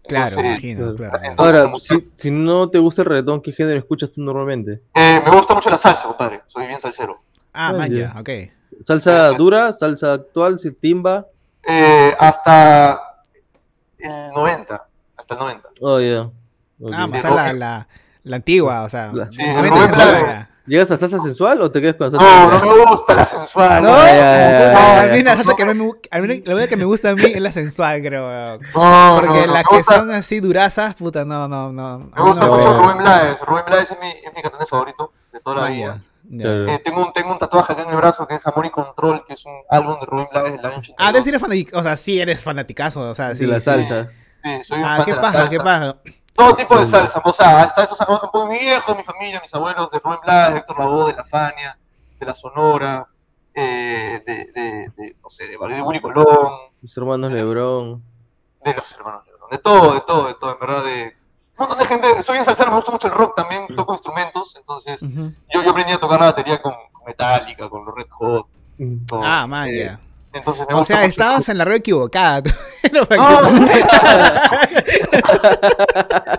[0.09, 1.19] Claro, imagino, claro.
[1.25, 4.83] entonces, Ahora, si, si no te gusta el reggaetón, ¿qué género escuchas tú normalmente?
[4.95, 7.23] eh, me gusta mucho la salsa, compadre, soy bien salsero.
[7.53, 8.13] Ah, Ah, man, ya.
[8.15, 8.29] ya, ok.
[8.83, 9.73] ¿Salsa dura?
[9.73, 10.59] ¿Salsa actual?
[10.59, 11.27] ¿Si timba?
[11.67, 13.01] Eh, hasta
[13.99, 14.86] el 90,
[15.29, 15.69] hasta el 90.
[15.81, 15.97] Oh.
[16.85, 16.91] Ok.
[16.95, 17.89] Ah, Sí, más a la, la,
[18.25, 19.11] la antigua, o sea.
[19.13, 19.43] La- Sí.
[20.67, 23.25] ¿Llegas a salsa sensual o te quedas con la salsa No, no me gusta la
[23.27, 23.83] sensual.
[23.85, 26.77] No, no, a mí la salsa que a mí me a mí la única que
[26.77, 28.59] me gusta a mí es la sensual, creo.
[28.75, 32.11] No, Porque no, no, las que gusta- son así durazas, puta, no, no, no.
[32.17, 32.79] Me gusta no- mucho.
[32.83, 33.41] Rubén Blades.
[33.43, 36.03] Rubén Blades es mi, es mi cantante favorito de toda la Ah, vida.
[36.29, 39.25] Eh, tengo, un, tengo un tatuaje acá en el brazo que es Amor y Control,
[39.25, 40.97] que es un álbum de Rubén Blades del año 82.
[40.99, 43.43] Ah, decir eres fanático, o sea, sí eres fanaticazo, o sea, sí.
[43.43, 44.05] de la salsa.
[44.07, 44.11] Sí,
[44.65, 45.97] soy un Ah, qué de paja, qué paja.
[46.35, 47.21] Todo tipo de salsa.
[47.25, 47.99] O sea, hasta esos
[48.33, 51.79] pues, mi viejo, mi familia, mis abuelos de Rubén Blades, Héctor Lavoe, de La Fania,
[52.21, 53.07] de La Sonora,
[53.55, 58.03] eh, de, de, de, no sé, de, de Willy Colón, Mis hermanos Lebrón.
[58.63, 61.17] de los hermanos Lebrón, de todo, de todo, de todo, en verdad, de
[61.59, 64.57] un montón de gente, soy bien salsero, me gusta mucho el rock también, toco instrumentos,
[64.57, 66.75] entonces yo, yo aprendí a tocar la batería con
[67.07, 68.47] Metallica, con los Red Hot,
[69.09, 70.01] con- Ah, man, eh, ya.
[70.37, 72.43] Entonces me O sea, mucho estabas en la red equivocada.
[72.93, 73.03] No,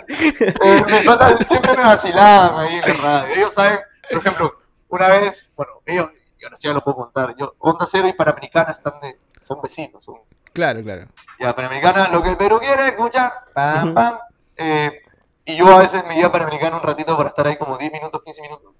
[0.07, 3.35] Eh, me tratan- siempre me vacilaban ahí en radio.
[3.35, 3.79] Ellos saben,
[4.09, 4.53] por ejemplo,
[4.89, 7.35] una vez, bueno, ellos, yo no sé, ya lo puedo contar.
[7.37, 10.03] Yo, Onda Cero y Panamericana están de, son vecinos.
[10.03, 10.15] Son,
[10.53, 11.07] Claro, claro.
[11.39, 14.17] ya, Panamericana, lo que el Perú quiere escuchar, pam, pam.
[14.55, 15.01] Eh,
[15.45, 17.91] y yo a veces me iba a Panamericana un ratito para estar ahí como 10
[17.91, 18.73] minutos, 15 minutos,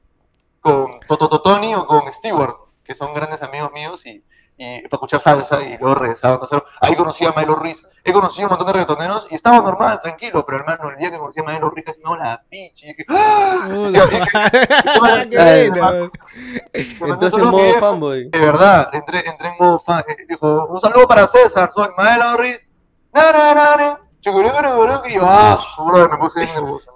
[0.62, 4.23] con Toto Totoni o con Stewart, que son grandes amigos míos y,
[4.58, 6.39] y para escuchar salsa y luego regresaba.
[6.82, 7.88] Ahí conocí a Milo Ruiz.
[8.04, 11.17] He conocido un montón de reggaetoneros y estaba normal, tranquilo, pero hermano, el día que
[11.20, 12.88] conocí a Milo Ruiz casi me hago la pichi.
[12.88, 13.67] dije, ¡Ah!
[16.74, 18.30] Entonces, en modo fanboy.
[18.30, 20.04] De verdad, entré, entré en modo fan.
[20.08, 22.67] eh, Dijo, un saludo para César, soy Maela Ruiz.
[23.13, 24.00] Na, na, na,
[25.13, 25.60] yo, ah,
[26.12, 26.92] me puse bien nervioso.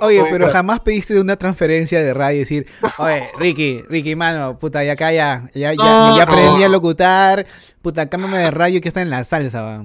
[0.00, 2.66] Oye, pero jamás pediste una transferencia de radio y decir,
[2.98, 6.32] oye, Ricky, Ricky, mano, puta, ya acá ya, ya, ya, No, ya no.
[6.32, 7.46] aprendí a locutar,
[7.82, 9.84] puta, cámbiame de radio que está en la salsa, va.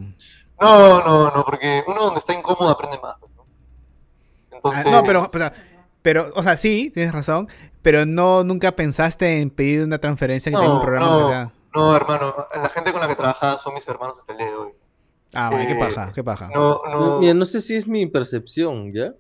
[0.60, 3.16] No, no, no, porque uno donde está incómodo aprende más.
[3.20, 4.72] ¿no?
[4.72, 5.54] Ah, no, pero, o sea,
[6.02, 7.48] pero, o sea, sí, tienes razón,
[7.82, 11.20] pero no, nunca pensaste en pedir una transferencia que No, tenga un programa no.
[11.20, 11.52] que sea.
[11.76, 14.56] No, hermano, la gente con la que trabajaba son mis hermanos hasta el día de
[14.56, 14.72] hoy.
[15.34, 16.50] Ah, man, qué Eh, paja, qué paja.
[16.54, 17.20] No, no.
[17.20, 19.14] Mira, no sé si es mi percepción, ¿ya?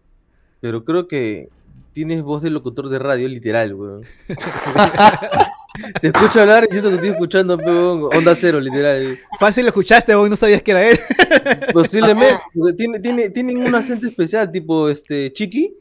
[0.61, 1.49] Pero creo que
[1.93, 4.03] tienes voz de locutor de radio, literal, weón.
[6.01, 9.17] Te escucho hablar y siento que estoy escuchando weón, onda cero, literal.
[9.39, 10.97] Fácil lo escuchaste vos y no sabías que era él.
[11.73, 12.39] Posiblemente,
[12.77, 15.75] tiene, tiene, tienen un acento especial, tipo este Chiqui.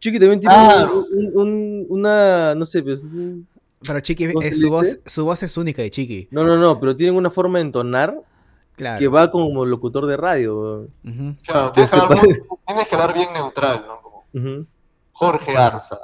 [0.00, 0.90] Chiqui también tiene Ah.
[0.92, 3.06] un, un- una, no sé, pues,
[3.86, 6.28] Pero Chiqui, ¿Cómo eh, su, voz, su voz es única de Chiqui.
[6.30, 8.14] no, no, no, pero tienen una forma de entonar
[8.78, 8.98] Claro.
[9.00, 10.86] que va como locutor de radio.
[11.44, 12.26] Claro, Que tienes que, hablar,
[12.66, 14.00] tienes que hablar bien neutral, ¿no?
[14.00, 14.24] Como.
[15.12, 15.98] Jorge Arza,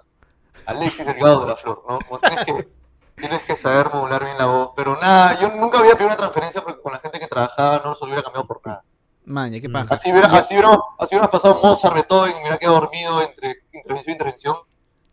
[0.66, 1.98] Alexis Delgado de la Flor, ¿no?
[2.00, 2.68] Como tienes, que,
[3.14, 4.70] tienes que saber modular bien la voz.
[4.74, 7.94] Pero nada, yo nunca hubiera pedido una transferencia porque con la gente que trabajaba no
[7.94, 8.82] se lo hubiera cambiado por nada.
[9.26, 9.72] Man, ya qué Mm.
[9.72, 9.94] paja.
[9.94, 14.12] Así hubiera, así hubiéramos, así hubiéramos pasado Mozart, Beethoven, hubiera quedado dormido entre intervención e
[14.12, 14.56] intervención.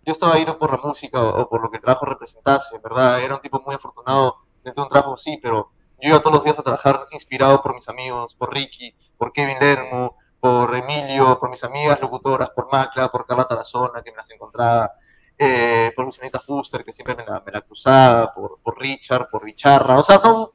[0.03, 2.75] Yo estaba ahí no por la música o, o por lo que el trabajo representase,
[2.75, 3.21] en ¿verdad?
[3.21, 5.69] Era un tipo muy afortunado dentro de un trabajo así, pero
[6.01, 9.57] yo iba todos los días a trabajar inspirado por mis amigos, por Ricky, por Kevin
[9.59, 14.29] Lermo, por Emilio, por mis amigas locutoras, por Macla, por Carla Tarazona, que me las
[14.31, 14.91] encontraba,
[15.37, 19.43] eh, por Lucianita Fuster, que siempre me la, me la cruzaba, por, por Richard, por
[19.43, 19.99] Richarra.
[19.99, 20.49] O sea, son,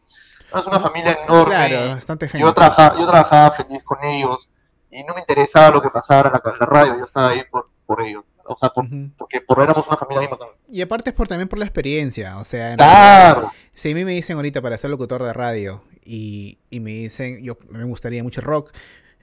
[0.52, 1.54] es una familia enorme.
[1.54, 2.52] Claro, bastante yo gente.
[2.52, 4.50] trabajaba, yo trabajaba feliz con ellos
[4.90, 7.44] y no me interesaba lo que pasara en la, en la radio, yo estaba ahí
[7.44, 8.24] por, por ellos.
[8.48, 9.11] O sea, por- Ujú.
[9.18, 10.59] porque por éramos una familia misma también.
[10.70, 12.38] Y aparte es por, también por la experiencia.
[12.38, 13.52] O sea, en realidad, Claro.
[13.74, 17.42] si a mí me dicen ahorita para ser locutor de radio y, y me dicen,
[17.42, 18.72] yo me gustaría mucho el rock,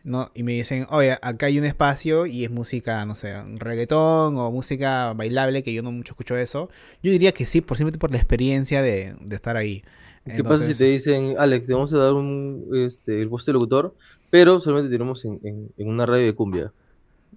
[0.03, 0.29] ¿no?
[0.33, 4.51] Y me dicen, oye, acá hay un espacio y es música, no sé, reggaetón o
[4.51, 6.69] música bailable, que yo no mucho escucho eso.
[7.01, 9.83] Yo diría que sí, por simplemente por la experiencia de, de estar ahí.
[10.25, 13.53] ¿Qué pasa si te dicen, Alex, te vamos a dar un, este, el puesto de
[13.53, 13.93] locutor,
[14.29, 16.71] pero solamente tenemos en, en- en una radio de cumbia?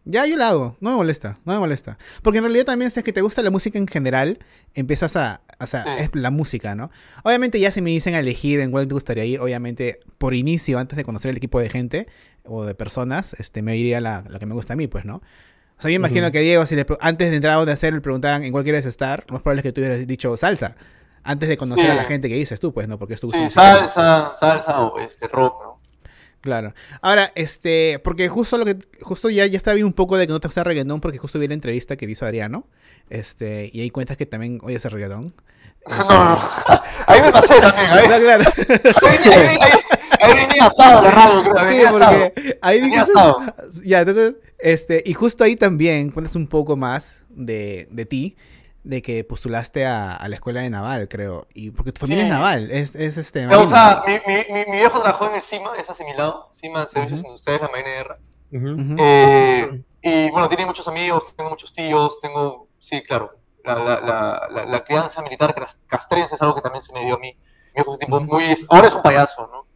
[0.09, 1.99] Ya yo la hago, no me molesta, no me molesta.
[2.23, 4.39] Porque en realidad también si es que te gusta la música en general,
[4.75, 5.91] empiezas a, o sea, Sí.
[5.99, 6.93] es la música, ¿no?
[7.25, 10.79] Obviamente ya si me dicen a elegir en cuál te gustaría ir, obviamente por inicio,
[10.79, 12.07] antes de conocer el equipo de gente
[12.45, 15.17] o de personas, este, me iría la, la que me gusta a mí, pues, ¿no?
[15.17, 16.33] O sea, yo imagino Ujú.
[16.33, 18.63] que a Diego, si le antes de entrar o de hacer, le preguntaran en cuál
[18.63, 20.77] quieres estar, lo más probable es que tú hubieras dicho salsa.
[21.25, 21.91] Antes de conocer Sí.
[21.91, 22.97] a la gente que dices tú, pues, ¿no?
[22.99, 25.66] Porque es tu gusto Sí, salsa, salsa o este rock.
[26.47, 26.75] Claro.
[27.03, 30.39] Ahora, este, porque justo lo que, justo ya, ya estaba un poco de que no
[30.39, 32.69] te gusta el reggaetón, porque justo vi la entrevista que hizo Adriano,
[33.11, 35.35] este, y ahí cuentas que también oyes el reggaetón.
[35.89, 36.41] No.
[37.09, 38.45] Ahí me pasé también, ahí, No, claro.
[39.09, 39.59] ahí,
[40.21, 42.33] ahí, venía asado la radio, creo, Sí, venía asado.
[42.33, 43.37] porque ahí Venía asado.
[43.85, 48.37] Ya, entonces, este, y justo ahí también cuentas un poco más de, de ti,
[48.87, 52.29] de que postulaste a, a la escuela de Naval, creo, y porque tu familia Sí.
[52.31, 53.47] es Naval, es, es este.
[53.49, 57.21] O sea, mi, mi, mi, mi viejo trabajó en el CIMA, es asimilado, CIMA, Servicios
[57.21, 57.29] Ujú.
[57.31, 58.19] Industriales, la Marina de Guerra.
[58.53, 58.69] Ujú.
[58.73, 58.97] Ujú.
[58.99, 64.49] Eh, y bueno, tiene muchos amigos, tengo muchos tíos, tengo, sí, claro, la, la, la,
[64.51, 67.37] la, la crianza militar cas- castrense es algo que también se me dio a mí.
[67.37, 69.67] Mi viejo es un tipo muy, ahora es un payaso, ¿no?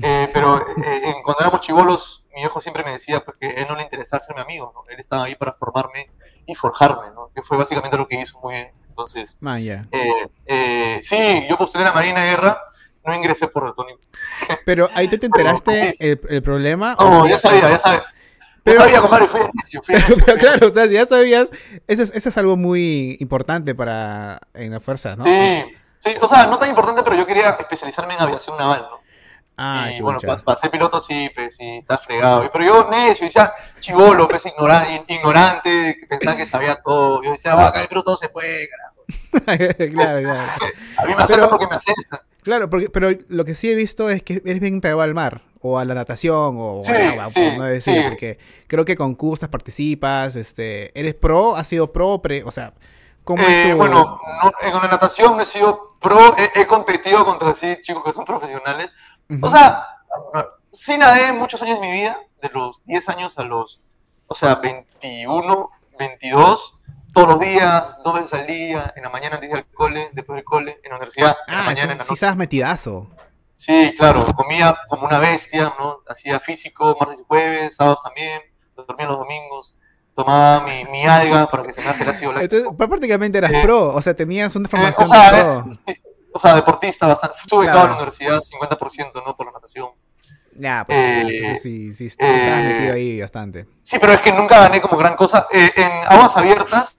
[0.00, 3.74] Eh, pero eh, cuando éramos chivolos, mi viejo siempre me decía pues, que él no
[3.74, 4.82] le interesaba ser mi amigo, ¿no?
[4.92, 6.10] Él estaba ahí para formarme
[6.48, 7.30] y forjarme, ¿no?
[7.34, 8.72] Que fue básicamente lo que hizo muy bien.
[8.88, 9.84] Entonces, ya.
[9.92, 10.10] eh,
[10.46, 12.60] eh, sí, yo postulé la Marina de Guerra,
[13.04, 13.92] no ingresé por Tony.
[14.64, 16.96] Pero ahí tú te enteraste Pero, el, el problema.
[16.98, 18.02] No, ya sabía, ya sabía.
[18.64, 20.36] Pero- sabía, compadre, fui fui necio, Pero fui necio.
[20.38, 21.50] claro, o sea, si ya sabías,
[21.86, 25.24] eso es, eso es algo muy importante para en las fuerzas, ¿no?
[25.24, 25.64] Sí,
[26.00, 28.97] sí, o sea, no tan importante, pero yo quería especializarme en aviación naval, ¿no?
[29.60, 30.36] Ah, y bueno, chucha.
[30.44, 32.48] para, ser piloto sí, pues sí, está fregado.
[32.52, 37.22] Pero yo necio, decía, chivolo, pues ignorante, ignorante, que pensaba que sabía todo.
[37.24, 38.94] Yo decía, va, acá el piloto se puede, carajo.
[39.92, 40.40] claro, claro.
[40.96, 42.22] A mí me Pero- porque me acerca.
[42.42, 45.42] Claro, porque, pero lo que sí he visto es que eres bien pegado al mar,
[45.60, 48.08] o a la natación, o Sí, al agua, sí, por no decir, sí.
[48.08, 52.72] porque creo que concursas, participas, este, eres pro, has sido pro, pre, o sea,
[53.24, 53.76] ¿cómo es Eh, tu...?
[53.76, 58.12] bueno, no, en la natación he sido pro, he, he competido contra sí, chicos que
[58.12, 58.90] son profesionales.
[59.42, 59.86] O sea,
[60.72, 63.82] sí nadé muchos años de mi vida, de los 10 años a los,
[64.26, 66.78] o sea, 21, 22,
[67.12, 70.10] todos los días, dos veces al día, en la mañana antes de ir al cole,
[70.12, 72.36] después del cole, en la universidad, en la ah, mañana, en entonces la sí sabes
[72.36, 73.06] metidazo.
[73.56, 75.98] Sí, claro, comía como una bestia, ¿no?
[76.08, 78.40] Hacía físico martes y jueves, sábados también,
[78.76, 79.74] dormía los domingos,
[80.14, 82.56] tomaba mi, mi alga para que se me haga el ácido láctico.
[82.56, 85.42] Entonces, prácticamente eras Eh, pro, o sea, tenías una Eh, formación o, sea, de eh,
[85.42, 85.74] pro.
[85.74, 86.02] sí,
[86.38, 87.36] o sea, deportista bastante.
[87.42, 87.80] Estuve Claro.
[87.82, 89.36] en la universidad 50%, ¿no?
[89.36, 89.88] Por la natación.
[90.54, 93.66] Ya, pues, eh, entonces sí, sí, sí estabas eh, metido ahí bastante.
[93.82, 95.46] Sí, pero es que nunca gané como gran cosa.
[95.52, 96.96] Eh, en aguas abiertas,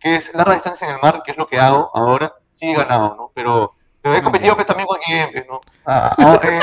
[0.00, 2.74] que es larga distancia en el mar, que es lo que hago ahora, sí he
[2.74, 3.32] ganado, ¿no?
[3.34, 4.54] Pero, pero he Ah, competido ya.
[4.56, 4.98] pues, también con
[5.32, 5.60] pues, ¿no?
[5.86, 6.40] Ah, ahora,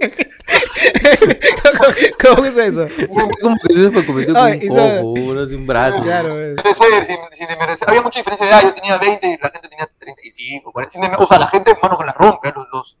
[0.82, 1.40] eh,
[2.26, 2.86] ¿Cómo es eso?
[3.40, 4.84] Como que eso es para cometer con un no.
[5.00, 6.02] ojo, uno así un brazo.
[6.02, 6.54] Claro, eh.
[6.54, 7.88] Debe ser, sin, sin desmerecer.
[7.88, 8.62] Había mucha diferencia de edad.
[8.62, 10.90] Yo tenía 20 y la gente tenía 35, 40.
[10.92, 12.48] Sin desmer- o sea, la gente, mano, con la rompe.
[12.48, 12.52] ¿eh?
[12.54, 12.98] Los, los-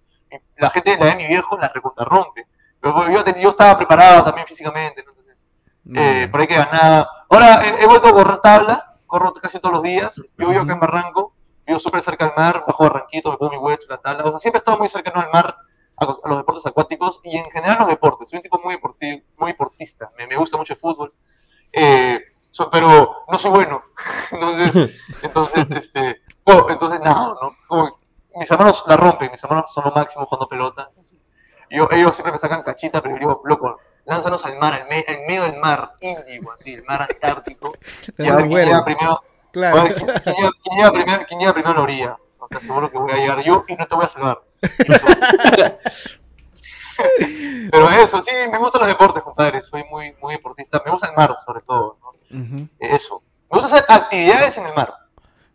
[0.56, 2.46] la gente de la edad de mi viejo la recontra rompe.
[2.80, 5.10] Pero yo, ten- yo estaba preparado también físicamente, ¿no?
[5.12, 5.48] Entonces,
[5.94, 7.08] eh, por ahí que ganaba.
[7.28, 10.16] Ahora he, he vuelto a correr tabla, corro casi todos los días.
[10.38, 11.34] Yo vivo acá en Barranco,
[11.66, 14.24] vivo súper cerca al mar, bajo Barranquito, me pongo mi huecho, la tabla.
[14.24, 15.56] O sea, siempre he estado muy cercano al mar,
[16.00, 18.28] a, a los deportes acuáticos y en general los deportes.
[18.30, 20.10] Soy un tipo muy deportivo, muy deportista.
[20.18, 21.14] Me, me gusta mucho el fútbol.
[21.72, 23.82] Eh, so- pero no soy bueno.
[24.32, 24.90] entonces,
[25.22, 27.56] entonces, este, bueno, entonces nada, ¿no?
[27.68, 28.00] Como
[28.34, 30.90] mis hermanos la rompen, mis hermanos son lo máximo jugando pelota.
[31.70, 35.04] Yo, ellos siempre me sacan cachita, pero yo digo, loco, lánzanos al mar, al, me-
[35.06, 37.72] al medio del mar Índico, así, el mar Antártico.
[38.18, 39.80] Y a ver quién llega primero, Claro.
[39.80, 42.16] a ver quién, quién llega, quién llega primero, quién llega primero a la orilla.
[42.50, 44.42] Te aseguro que voy a llegar yo y no te voy a salvar.
[47.70, 49.62] Pero eso, sí, me gustan los deportes, compadre.
[49.62, 50.82] Soy muy, muy deportista.
[50.84, 51.96] Me gusta el mar, sobre todo.
[52.80, 53.22] Eso.
[53.48, 54.92] Me gusta hacer actividades en el mar.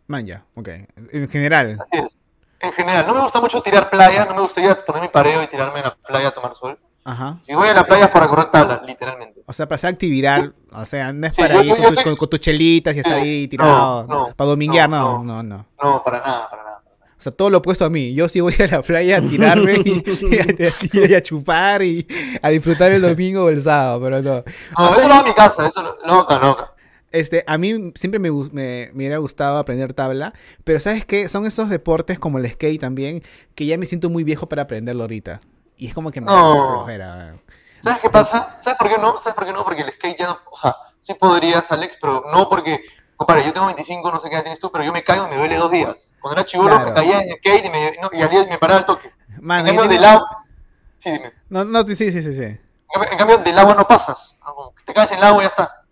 [0.06, 0.68] Man, ya, ok.
[1.12, 1.78] En general.
[1.82, 2.16] Así es.
[2.60, 5.46] En general, no me gusta mucho tirar playa, no me gustaría poner mi pareo y
[5.48, 6.78] tirarme en la playa a tomar sol.
[7.04, 7.36] Ajá.
[7.42, 9.42] Si voy a la playa es para correr tabla, literalmente.
[9.44, 11.94] O sea, para hacer actividad, o sea, no es Sí, para yo- ir yo- con,
[11.94, 15.42] yo con- con tus chelitas y estar ahí tirado, No, no, para dominguear, no, no,
[15.42, 15.66] no, no.
[15.82, 16.65] No, para nada, para nada.
[17.18, 18.14] O sea, todo lo opuesto a mí.
[18.14, 20.38] Yo sí voy a la playa a tirarme y, y
[21.04, 22.06] a, y a chupar y
[22.42, 24.44] a disfrutar el domingo o el sábado, pero no.
[24.78, 26.52] No, O sea, eso hago en mi casa, eso lo, lo hago acá, lo hago
[26.60, 26.72] acá.
[27.12, 31.28] Este, a mí siempre me, gus- me, me hubiera gustado aprender tabla, pero ¿sabes qué?
[31.28, 33.22] Son esos deportes como el skate también,
[33.54, 35.40] que ya me siento muy viejo para aprenderlo ahorita.
[35.78, 36.66] Y es como que me da No.
[36.66, 37.36] flojera.
[37.82, 38.56] ¿Sabes qué pasa?
[38.60, 39.18] ¿Sabes por qué no?
[39.20, 39.64] ¿Sabes por qué no?
[39.64, 40.38] Porque el skate ya no.
[40.50, 42.80] O sea, sí podrías, Alex, pero no porque.
[43.16, 45.30] Compadre, yo tengo 25, no sé qué edad tienes tú, pero yo me caigo y
[45.30, 46.12] me duele dos días.
[46.20, 46.86] Cuando era chivolo, Claro.
[46.88, 49.10] me caía en el skate y, me, no, y al día me paraba el toque.
[49.40, 50.44] Mano, en cambio, del agua.
[50.98, 51.32] Sí, dime.
[51.48, 52.42] No, no, sí, sí, sí, sí.
[52.42, 52.58] En
[52.92, 54.38] cambio, en cambio, del agua no pasas.
[54.42, 54.52] Ah,
[54.84, 55.82] Te caes en el agua y ya está.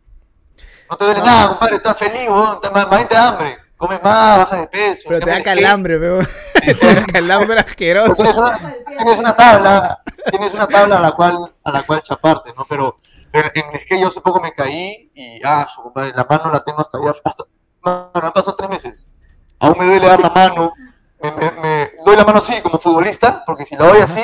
[0.91, 1.27] No te duele No.
[1.27, 2.61] nada, compadre, estás feliz, weón.
[2.73, 3.59] Más te hambre.
[3.77, 5.03] Comes más, bajas de peso.
[5.09, 6.27] Pero te da calambre, weón.
[6.55, 8.15] te da calambre asqueroso.
[8.15, 12.53] Tienes una, tienes una tabla, tienes una tabla a la cual, a la cual chaparte,
[12.57, 12.65] ¿no?
[12.69, 12.99] Pero,
[13.35, 16.53] pero en el que yo hace poco me caí y, ah, su compadre, la mano
[16.53, 17.43] la tengo hasta allá, hasta,
[17.85, 19.09] no, no han pasado tres meses.
[19.59, 20.73] Aún me duele dar la mano,
[21.21, 24.21] me, me, me doy la mano así como futbolista, porque si la doy así,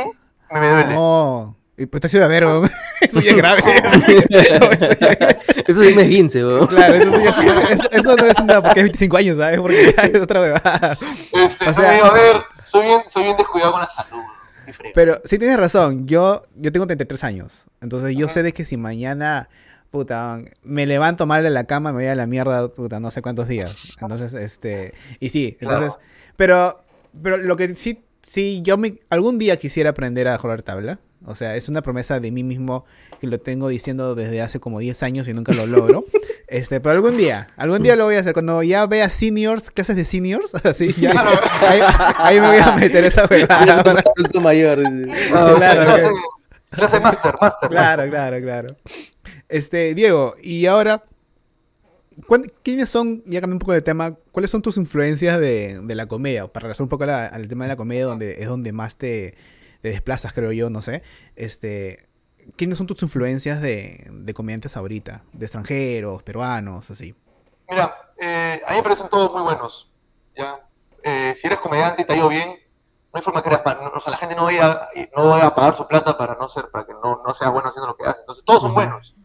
[0.52, 0.94] me, me duele.
[0.94, 1.56] No.
[1.76, 2.70] Y Pues te has ido a ver, weón.
[3.00, 3.62] Eso ya es grave.
[4.60, 6.66] No, eso ya- Eso sí me es 15, weón.
[6.68, 9.58] Claro, eso, sí es- eso, eso no es una porque es 25 años, ¿sabes?
[9.60, 10.98] Porque ya es otra huevada.
[11.32, 14.22] Este, o sea- digo, a ver, soy bien, soy bien descuidado con la salud.
[14.94, 17.64] Pero sí tienes razón, yo, yo tengo 33 años.
[17.80, 18.34] Entonces yo Ajá.
[18.34, 19.48] sé de que si mañana,
[19.90, 23.22] puta, me levanto mal de la cama, me voy a la mierda, puta, no sé
[23.22, 23.96] cuántos días.
[24.00, 25.76] Entonces, este, y sí, Claro.
[25.76, 26.00] entonces,
[26.36, 26.82] pero,
[27.22, 31.00] pero lo que sí, sí, yo me, algún día quisiera aprender a jugar tabla.
[31.26, 32.86] O sea, es una promesa de mí mismo
[33.20, 36.04] que lo tengo diciendo desde hace como 10 años y nunca lo logro.
[36.50, 38.32] Este, pero algún día, algún día lo voy a hacer.
[38.32, 41.40] Cuando ya vea seniors, clases de seniors, así, ya, Claro.
[41.60, 41.80] ahí,
[42.16, 43.80] ahí me voy a meter esa huevada.
[44.16, 44.80] adulto mayor.
[45.32, 46.18] Ah, claro, clase, ok.
[46.70, 47.68] clase master, master.
[47.70, 48.76] Claro, claro, claro.
[49.48, 51.04] Este, Diego, y ahora,
[52.26, 55.94] ¿cuán- ¿quiénes son, ya cambié un poco de tema, cuáles son tus influencias de, de
[55.94, 56.48] la comedia?
[56.48, 59.36] Para relacionar un poco la- al tema de la comedia, donde es donde más te,
[59.82, 61.02] te desplazas, creo yo, no sé.
[61.36, 62.08] Este,
[62.56, 65.22] ¿quiénes son tus influencias de, de comediantes ahorita?
[65.32, 67.14] De extranjeros, peruanos, así.
[67.68, 69.90] Mira, eh, a mí me parecen todos muy buenos.
[70.36, 70.60] ¿ya?
[71.02, 72.50] Eh, si eres comediante y te ha ido bien,
[73.12, 73.62] no hay forma que eras
[73.94, 76.48] o sea, la gente no va, a, no va a pagar su plata para no
[76.48, 78.20] ser, para que no, no sea bueno haciendo lo que hace.
[78.20, 79.16] Entonces, todos son buenos.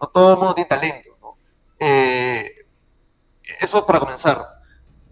[0.00, 1.10] No todo el mundo tiene talento.
[1.20, 1.36] ¿no?
[1.78, 2.54] Eh,
[3.60, 4.44] eso es para comenzar.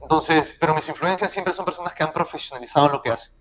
[0.00, 3.34] Entonces, pero mis influencias siempre son personas que han profesionalizado lo que hacen.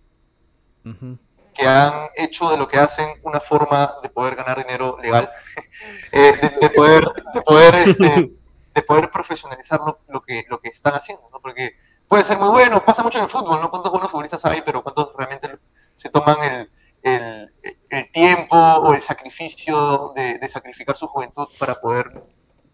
[0.86, 1.17] Ujú.
[1.58, 5.32] Que han hecho de lo que hacen una forma de poder ganar dinero legal,
[6.12, 8.32] eh, de, de poder, de poder, este,
[8.76, 11.39] de poder profesionalizar lo, lo que, lo que están haciendo, ¿no?
[11.39, 11.72] Porque
[12.08, 13.72] puede ser muy bueno, pasa mucho en el fútbol, ¿no?
[13.72, 15.58] ¿Cuántos buenos futbolistas hay, pero cuántos realmente
[15.96, 17.54] se toman el, el,
[17.89, 22.22] el tiempo o el sacrificio de, de sacrificar su juventud para poder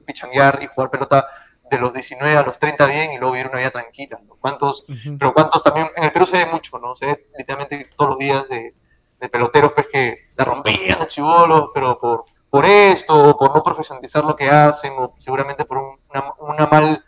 [0.06, 1.26] pichanguear y jugar pelota
[1.74, 4.36] de los 19 a los 30 bien y luego vivir una vida tranquila, ¿no?
[4.40, 4.86] ¿Cuántos
[5.20, 6.96] pero cuántos también, en el Perú se ve mucho, ¿no?
[6.96, 8.74] Se ve literalmente todos los días de,
[9.20, 13.64] de peloteros pues, que la rompían a chivolos, pero por, por esto, o por no
[13.64, 17.04] profesionalizar lo que hacen, o seguramente por un- una, una mal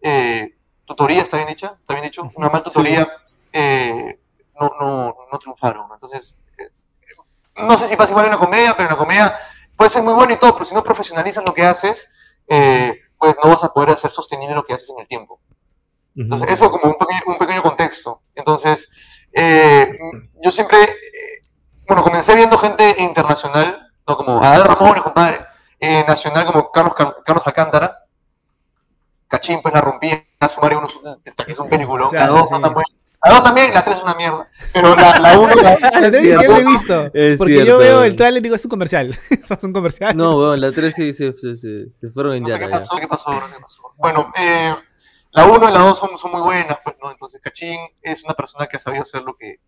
[0.00, 1.76] eh, tutoría, ¿está bien dicha?
[1.80, 2.22] ¿Está bien dicho?
[2.36, 3.08] Una mal tutoría,
[3.52, 4.18] eh,
[4.60, 5.88] no, no, no triunfaron.
[5.92, 6.70] Entonces, eh,
[7.56, 9.38] no sé si pasa igual en la comedia, pero en la comedia
[9.76, 12.10] puede ser muy bueno y todo, pero si no profesionalizas lo que haces,
[12.46, 15.40] eh, pues no vas a poder hacer sostenible lo que haces en el tiempo.
[16.16, 18.22] Entonces, eso como un pequeño, un pequeño contexto.
[18.34, 18.88] Entonces,
[19.32, 19.98] eh,
[20.42, 21.42] yo siempre, eh,
[21.88, 25.40] bueno, comencé viendo gente internacional no como Adal Ramones, compadre.
[25.80, 28.04] Eh, nacional como Carlos, Car- Carlos Alcántara.
[29.28, 30.24] Cachín, pues la rompía.
[30.48, 30.88] Sumario uno
[31.46, 32.10] que es un peliculón.
[32.10, 32.54] Claro, la dos sí.
[32.54, 32.88] no tan buena.
[33.24, 34.48] La dos también, la tres es una mierda.
[34.72, 36.52] Pero la, la uno, la, Ah, la tengo que cierto.
[36.52, 37.10] lo he visto.
[37.14, 37.78] Es Porque yo cierto.
[37.78, 39.18] veo el tráiler y digo, es un comercial.
[39.30, 40.16] Eso es un comercial.
[40.16, 42.70] No, weón, la 3 sí se, se, se, se fueron en No sé qué ya.
[42.70, 43.82] pasó, qué pasó, qué pasó.
[43.96, 44.74] Bueno, eh,
[45.32, 47.10] la 1 y la 2 son, son muy buenas, pues, ¿no?
[47.10, 49.60] Entonces, Cachín es una persona que ha sabido hacer lo que,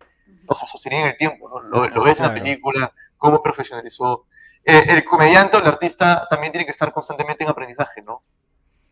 [0.46, 1.60] o sea, sostenía en el tiempo, ¿no?
[1.60, 2.44] Lo, lo ves en la Claro.
[2.44, 4.26] película, cómo profesionalizó.
[4.64, 8.22] Eh, el comediante o el artista también tiene que estar constantemente en aprendizaje, ¿no?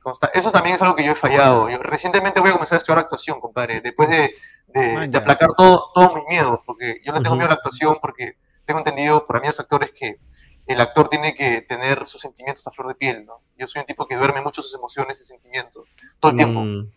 [0.04, 1.68] Consta- Eso también es algo que yo he fallado.
[1.70, 4.32] Yo recientemente voy a comenzar a estudiar actuación, compadre, después de,
[4.68, 7.54] de, Man, de aplacar todo, todos mis miedos, porque yo le tengo miedo a la
[7.56, 8.36] actuación porque
[8.66, 10.18] tengo entendido por amigos actores que
[10.66, 13.40] el actor tiene que tener sus sentimientos a flor de piel, ¿no?
[13.56, 15.86] Yo soy un tipo que duerme mucho sus emociones y sentimientos,
[16.20, 16.60] todo el tiempo.
[16.60, 16.90] Mm,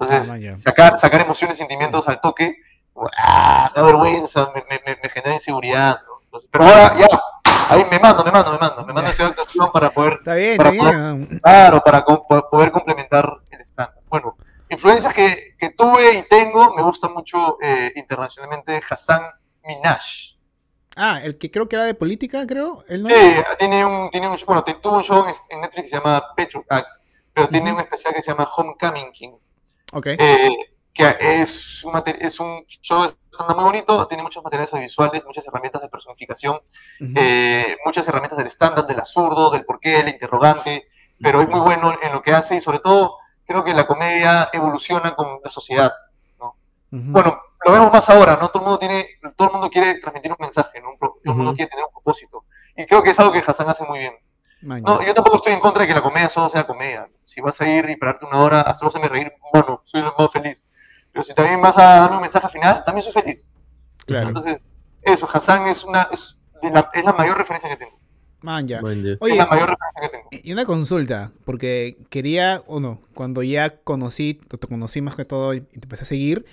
[0.00, 2.56] Entonces, Ah, sacar, sacar emociones y sentimientos al toque,
[3.18, 3.70] ¡ah!
[3.74, 6.38] me da vergüenza, me, me- me- genera inseguridad, ¿no?
[6.50, 7.06] Pero ahora ya,
[7.72, 10.34] ahí me mando, me mando, me mando, me mando a estudiar actuación para poder Está
[10.34, 11.40] bien, Para está bien.
[11.42, 14.00] Claro, para po- poder complementar el estándar.
[14.08, 14.36] Bueno,
[14.68, 19.22] influencias que, que tuve y tengo, me gusta mucho eh, internacionalmente Hassan
[19.64, 20.02] Minaj.
[20.96, 22.84] Ah, el que creo que era de política, creo.
[22.88, 23.56] Él no Sí, era?
[23.56, 26.88] tiene un, tiene un, bueno, tuvo un show en, Netflix que se llama Patriot Act,
[27.32, 27.76] pero tiene Ujú.
[27.78, 29.32] un especial que se llama Homecoming King,
[29.94, 30.06] Ok.
[30.08, 30.50] eh,
[30.92, 35.82] que es un, es un show stand-up muy bonito, tiene muchos materiales audiovisuales, muchas herramientas
[35.82, 37.12] de personificación, Ujú.
[37.16, 40.86] eh, muchas herramientas del estándar, del absurdo, del porqué, el interrogante,
[41.20, 43.16] pero es muy bueno en lo que hace y sobre todo
[43.46, 45.92] creo que la comedia evoluciona con la sociedad.
[46.92, 47.10] Ujú.
[47.10, 48.48] Bueno, lo vemos más ahora, ¿no?
[48.50, 50.90] Todo el mundo tiene, todo el mundo quiere transmitir un mensaje, ¿no?
[51.00, 51.56] Todo el mundo Ujú.
[51.56, 52.44] quiere tener un propósito.
[52.76, 54.14] Y creo que es algo que Hassan hace muy bien.
[54.60, 57.08] No, yo tampoco estoy en contra de que la comedia solo sea comedia.
[57.24, 60.30] Si vas a ir y pararte una hora, solo hacerme reír, bueno, soy el más
[60.30, 60.68] feliz.
[61.12, 63.52] Pero si también vas a darme un mensaje final, también soy feliz.
[64.06, 64.28] Claro.
[64.28, 67.98] Entonces, eso, Hassan es una, es, de la, es la mayor referencia que tengo.
[68.40, 68.80] Man, ya.
[68.80, 69.12] man, ya.
[69.12, 70.28] es Oye, la mayor referencia que tengo.
[70.32, 75.24] y una consulta, porque quería, o no, cuando ya conocí, o te conocí más que
[75.24, 76.44] todo y te empecé a seguir,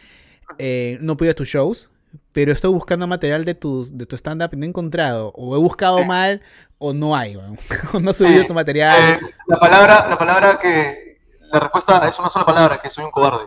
[0.58, 1.90] eh, no pude ir a tus shows,
[2.32, 5.32] pero estoy buscando material de tu, de tu stand-up y no he encontrado.
[5.36, 6.06] O he buscado Sí.
[6.06, 6.42] mal,
[6.78, 7.36] o no hay,
[7.94, 9.14] o no he subido Sí, tu material.
[9.16, 11.18] Eh, la palabra, la palabra que,
[11.52, 13.46] la respuesta es una sola palabra, que soy un cobarde.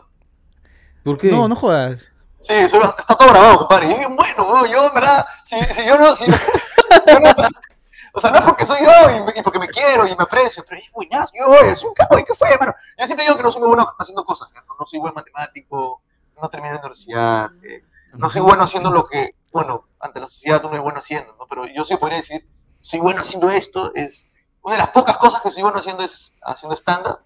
[1.05, 1.31] ¿Por qué?
[1.31, 2.09] no, no jodas.
[2.41, 3.87] Sí, soy- está todo grabado, compadre.
[3.89, 7.35] Y es bien bueno, yo en verdad, si, si yo no, si, yo no-
[8.15, 10.81] o sea, no es porque soy yo y, porque me quiero y me aprecio, pero
[10.81, 12.75] es buenazo, yo soy un cabrón, ¿qué fue, hermano?
[12.99, 14.61] Yo siempre digo que no soy muy bueno haciendo cosas, ¿no?
[14.79, 16.03] No soy buen matemático,
[16.41, 17.83] no terminé la universidad, eh,
[18.15, 21.47] no soy bueno haciendo lo que, bueno, ante la sociedad uno es bueno haciendo, ¿no?
[21.47, 22.47] Pero yo sí podría decir,
[22.81, 24.29] soy bueno haciendo esto, es
[24.63, 27.21] una de las pocas cosas que soy bueno haciendo es haciendo stand-up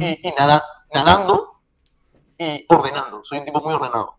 [0.00, 1.53] y nada, nadando
[2.44, 3.22] y ordenando.
[3.24, 4.16] Soy un tipo muy ordenado.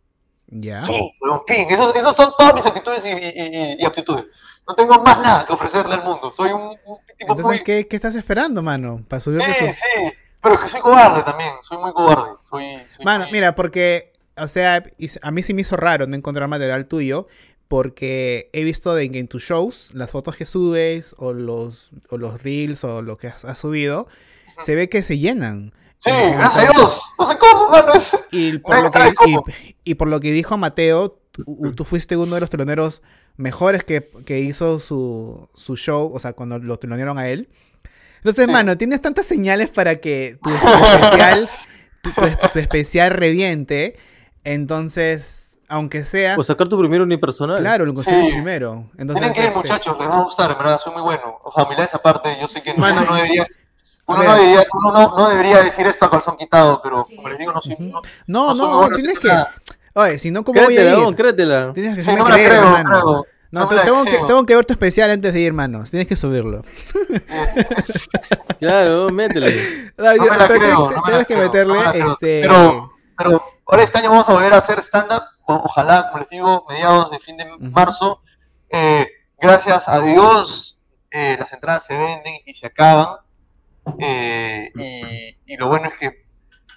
[0.47, 0.83] Ya.
[0.85, 1.65] Fin, weón, fin.
[1.69, 4.25] Esos, esos son todas mis actitudes y, y- y- y aptitudes.
[4.67, 6.31] No tengo más nada que ofrecerle al mundo.
[6.31, 7.63] Soy un, un tipo Entonces, muy...
[7.63, 9.03] ¿qué, qué estás esperando, mano?
[9.07, 10.13] Para subirte Sí, tu- sí.
[10.41, 11.51] Pero es que soy cobarde también.
[11.61, 12.31] Soy muy cobarde.
[12.41, 14.83] Soy, soy Mano, muy- mira, porque, o sea,
[15.23, 17.27] a mí sí me hizo raro no encontrar material tuyo,
[17.67, 22.17] porque he visto de que en tus shows, las fotos que subes, o los, o
[22.17, 24.07] los reels, o lo que has, has subido,
[24.59, 25.73] se ve que se llenan.
[25.97, 27.01] Sí, gracias a Dios.
[27.17, 27.93] No sé cómo, mano.
[27.93, 28.17] Es...
[28.31, 29.43] Y por, lo que, y, cómo.
[29.83, 33.01] y por lo que dijo Mateo, tú, tú fuiste uno de los teloneros
[33.37, 37.49] mejores que, que hizo su, su show, o sea, cuando lo telonearon a él.
[38.17, 38.51] Entonces, Sí.
[38.51, 41.49] mano, tienes tantas señales para que tu, tu especial,
[42.01, 43.95] tu, tu- tu especial reviente.
[44.43, 47.57] Entonces, aunque sea, O sacar tu primer unipersonal.
[47.57, 48.31] claro, lo consigues Sí.
[48.31, 48.89] primero.
[48.97, 49.97] Entonces, Tienen que ir, este, muchachos.
[49.99, 50.79] Les va a gustar, en verdad.
[50.83, 51.39] Soy muy bueno.
[51.43, 52.37] O familiares aparte.
[52.39, 53.45] Yo sé que Mano, no debería...
[54.07, 57.39] Uno, no debería, uno no, no debería decir esto a calzón quitado, pero como les
[57.39, 57.75] digo, no soy...
[57.79, 59.27] No- no, no, tienes que.
[59.27, 59.51] nada.
[59.93, 61.15] Oye, si no, ¿cómo voy a ir?
[61.15, 61.71] créetela.
[61.73, 63.01] Tienes que Sí, hacerme no me la creer, creo, hermano.
[63.01, 63.25] creo.
[63.51, 65.89] No, tengo, que, tengo que ver tu especial antes de ir, hermanos.
[65.89, 66.61] Tienes que subirlo.
[68.59, 69.53] Claro, métele.
[69.97, 71.73] No, yo- No me la pero creo, tienes, no me tienes la que creo, meterle
[71.73, 72.05] no me la creo.
[72.11, 72.41] este.
[72.41, 75.23] Pero- Pero ahora este año vamos a volver a hacer stand-up.
[75.47, 78.21] Ojalá, como les digo, mediados de fin de marzo.
[78.69, 79.07] Eh,
[79.39, 80.79] gracias a Dios,
[81.11, 83.17] eh, las entradas se venden y se acaban.
[83.99, 86.25] Eh, y, y lo bueno es que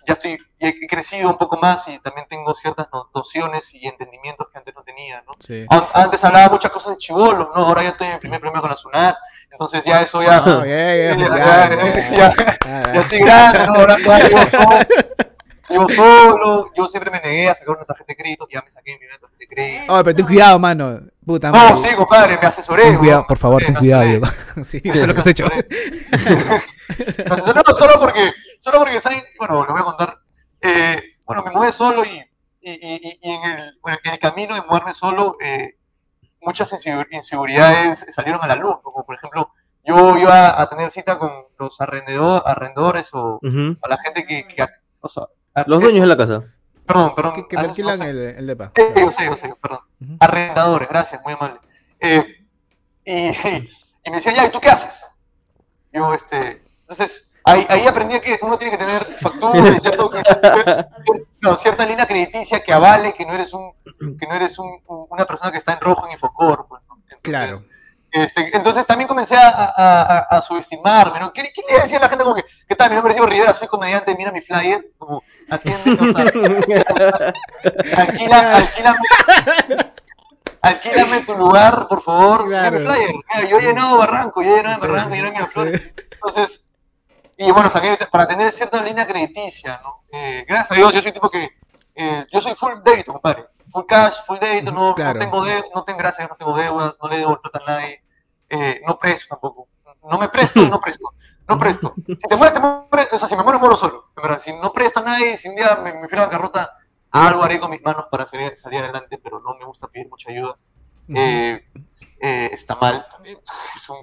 [0.06, 3.86] ya estoy, ya he crecido un poco más y también tengo ciertas no- nociones y
[3.86, 5.32] entendimientos que antes no tenía, ¿no?
[5.38, 5.66] Sí.
[5.68, 7.66] An- Antes hablaba muchas cosas de chivolo, ¿no?
[7.66, 9.16] Ahora ya estoy en mi primer premio con la SUNAT,
[9.50, 10.40] entonces ya eso ya...
[12.16, 13.74] Ya, pues, estoy grande, ¿no?
[13.74, 14.78] Ahora ya vivo solo,
[15.68, 18.92] vivo solo, yo siempre me negué a sacar una tarjeta de crédito, ya me saqué
[18.92, 19.92] mi primera tarjeta de crédito.
[19.92, 21.00] Oye, pero ten cuidado, mano.
[21.28, 21.76] Puta No, madre.
[21.90, 22.82] sí, compadre, me asesoré.
[22.84, 24.26] Ten cuidado, por favor, ten cuidado, me Diego.
[24.64, 25.44] Sí, eso es lo que has hecho.
[25.44, 25.68] asesoré.
[27.28, 29.22] Me asesoré no, solo porque, solo porque, ¿saben?
[29.38, 30.16] Bueno, lo voy a contar.
[30.62, 32.18] Eh, bueno, me mudé solo y,
[32.62, 35.76] y, y- y en, el, bueno, en el camino de mudarme solo, eh,
[36.40, 39.52] muchas insegu- inseguridades salieron a la luz, como por ejemplo,
[39.84, 43.38] yo iba a tener cita con los arrendadores o
[43.82, 44.48] a la gente que...
[44.48, 44.66] que
[45.00, 45.24] o sea,
[45.54, 46.44] a- Los dueños de la casa.
[46.88, 47.34] Perdón, perdón.
[47.34, 48.10] Que, te alquilan sé.
[48.10, 48.72] el, el depa.
[48.74, 49.80] Eh, yo sé, yo sé, perdón.
[50.18, 51.60] Arrendadores, gracias, muy amable.
[52.00, 52.24] Eh,
[53.04, 53.12] y,
[54.04, 55.06] y me decían, ya, ¿y tú qué haces?
[55.92, 60.10] Yo, este, entonces, ahí, ahí aprendí que uno tiene que tener factura y cierto,
[61.40, 63.72] no, cierta línea crediticia que avale que no eres un,
[64.18, 66.66] que no eres un- un- una persona que está en rojo en Infocor.
[66.68, 66.94] pues, ¿no?
[66.96, 67.62] Entonces, Claro.
[68.22, 71.32] Este, entonces también comencé a, a, a- a subestimarme, ¿no?
[71.32, 72.90] ¿Qué, qué le decía a la gente como que, ¿qué tal?
[72.90, 76.24] Mi nombre es Diego Rivera, soy comediante, mira mi flyer, como, atiende, o sea,
[78.02, 78.98] alquila, alquílame,
[80.62, 82.92] alquílame tu lugar, por favor, mira mi Claro.
[82.94, 85.82] flyer, Mira, yo he llenado Barranco, yo he llenado Sí, Barranco, yo he llenado Miraflores,
[85.82, 86.02] sí.
[86.12, 86.68] entonces,
[87.36, 90.04] y bueno, saqué para tener cierta línea crediticia, ¿no?
[90.12, 91.48] Eh, gracias a Dios, yo soy tipo que,
[91.94, 95.14] eh, yo soy full débito, compadre, full cash, full débito, no, Claro.
[95.14, 98.02] no tengo deudas, no tengo, gracias, no tengo deudas, no le debo plata a nadie,
[98.50, 99.68] eh, no presto tampoco,
[100.10, 101.12] no me presto, no presto,
[101.46, 101.94] no presto.
[102.06, 104.72] Si te mueres, te mueres, o sea, si me muero, muero solo, verdad, si no
[104.72, 106.76] presto a nadie, si un día me, me fui a la bancarrota,
[107.10, 110.30] algo haré con mis manos para salir, salir adelante, pero no me gusta pedir mucha
[110.30, 110.56] ayuda.
[111.14, 111.64] Eh,
[112.20, 113.38] eh, está mal también.
[113.76, 113.98] Es un,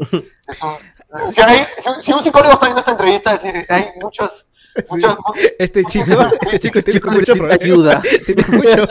[0.47, 3.65] es un- si, hay- si un- si un psicólogo está viendo esta entrevista, es decir,
[3.69, 4.83] hay muchas, Sí.
[4.89, 5.15] muchas,
[5.59, 6.13] Este chico,
[6.51, 8.01] este chico tiene Chico mucho ayuda.
[8.25, 8.87] Tiene mucho.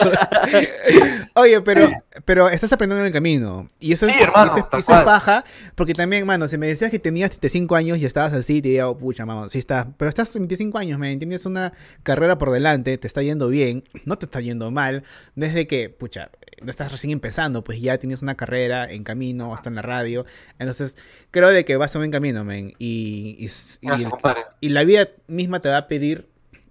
[1.35, 1.89] Oye, pero,
[2.25, 3.69] pero estás aprendiendo en el camino.
[3.79, 5.43] Y eso, es- Sí, hermano, eso, es- eso es paja.
[5.75, 8.89] Porque también, mano, si me decías que tenías 35 años y estabas así, te diría,
[8.89, 9.87] oh, pucha, mamá, sí estás.
[9.97, 11.71] Pero estás 25 años, me tienes una
[12.03, 15.03] carrera por delante, te está yendo bien, no te está yendo mal.
[15.35, 16.31] Desde que, pucha,
[16.63, 20.25] no estás recién empezando, pues ya tienes una carrera en camino, hasta en la radio.
[20.57, 20.97] Entonces,
[21.31, 22.73] creo de que vas a un buen camino, men.
[22.79, 24.41] Y, y, y- gracias, compadre.
[24.61, 26.27] y la vida misma te va a pedir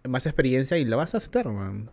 [0.08, 1.90] más experiencia y la vas a aceptar, man.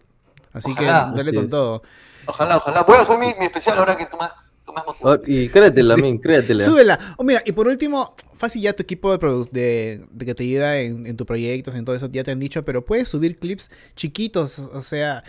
[0.53, 1.12] Así Ojalá.
[1.12, 1.49] que dale Así con es.
[1.51, 1.82] todo.
[2.26, 2.84] Ojalá, ojalá.
[2.84, 4.18] Voy a hacer mi, mi especial ahora que tú.
[5.02, 6.02] Oh, y créetela, Sí.
[6.02, 6.64] men, créetela.
[6.64, 7.00] Súbela.
[7.18, 10.78] Oh, mira, y por último, fácil ya tu equipo de, de, de que te ayuda
[10.80, 13.70] en, en tus proyectos, en todo eso, ya te han dicho, pero puedes subir clips
[13.96, 15.24] chiquitos, o sea,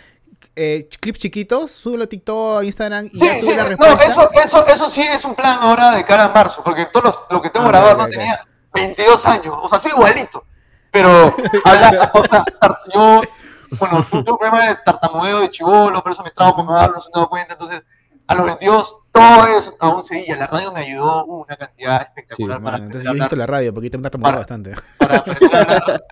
[0.55, 4.29] eh, clips chiquitos, súbelo a TikTok, a Instagram y Sí, ya sí, la no, eso,
[4.31, 7.41] eso, eso sí es un plan ahora de cara a marzo, porque todo lo, lo
[7.41, 10.45] que tengo Ah, grabado no tenía 22 años, o sea, soy igualito.
[10.91, 11.35] Pero,
[11.65, 12.45] habla, o sea,
[12.93, 13.21] yo,
[13.79, 17.01] bueno, tuve un problema de tartamudeo de chivolo, por eso me trago con hablar, no
[17.01, 17.81] se han dado cuenta, entonces,
[18.27, 22.63] a los 22, todo eso aún seguía, la radio me ayudó una cantidad espectacular Sí,
[22.63, 24.71] para, Mano, entonces yo a necesito hablar, la radio porque te me Para- bastante.
[24.97, 26.03] para aprender a hablar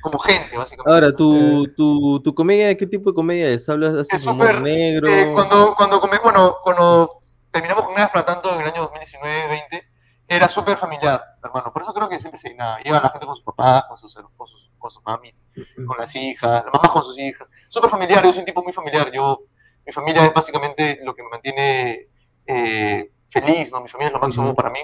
[0.00, 0.92] como gente, básicamente.
[0.92, 3.68] Ahora, tu, tu, tu comedia, ¿qué tipo de comedia es?
[3.68, 5.08] ¿Hablas Es humor súper, negro?
[5.08, 9.82] Eh, cuando, cuando, come- bueno, cuando terminamos con Nada Tanto en el año 2019-20,
[10.28, 11.72] era súper familiar, hermano.
[11.72, 12.78] Por eso creo que siempre se nada.
[12.84, 15.40] Iba la gente con sus papás, con sus, con sus, con sus mamis,
[15.86, 17.48] con las hijas, las mamás con sus hijas.
[17.68, 19.10] Súper familiar, yo soy un tipo muy familiar.
[19.12, 19.40] Yo,
[19.86, 22.08] mi familia es básicamente lo que me mantiene
[22.46, 23.80] eh, feliz, ¿no?
[23.80, 24.54] Mi familia es lo máximo Ujú.
[24.54, 24.80] para mí.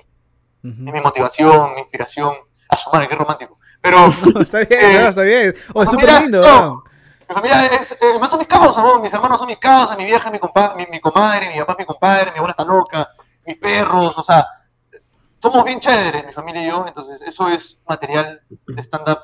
[0.63, 0.89] Ujú.
[0.89, 2.35] Es mi motivación, mi inspiración.
[2.69, 3.59] A su madre, qué romántico.
[3.81, 5.55] Pero No, está bien, Eh, no, está bien.
[5.75, 6.85] Oh, es súper lindo, no.
[7.29, 8.99] Mi familia es, eh, más son mis causas, ¿no?
[9.01, 11.73] mis hermanos son mis causas, mi vieja es mi, compa mi, mi comadre, mi papá
[11.73, 13.09] es mi compadre, mi abuela está loca,
[13.47, 14.47] mis perros, o sea,
[15.51, 19.19] somos bien chéveres, mi familia y yo, entonces eso es material de stand-up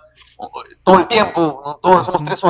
[0.84, 1.76] todo el tiempo, ¿no?
[1.76, 2.40] Todos somos tres,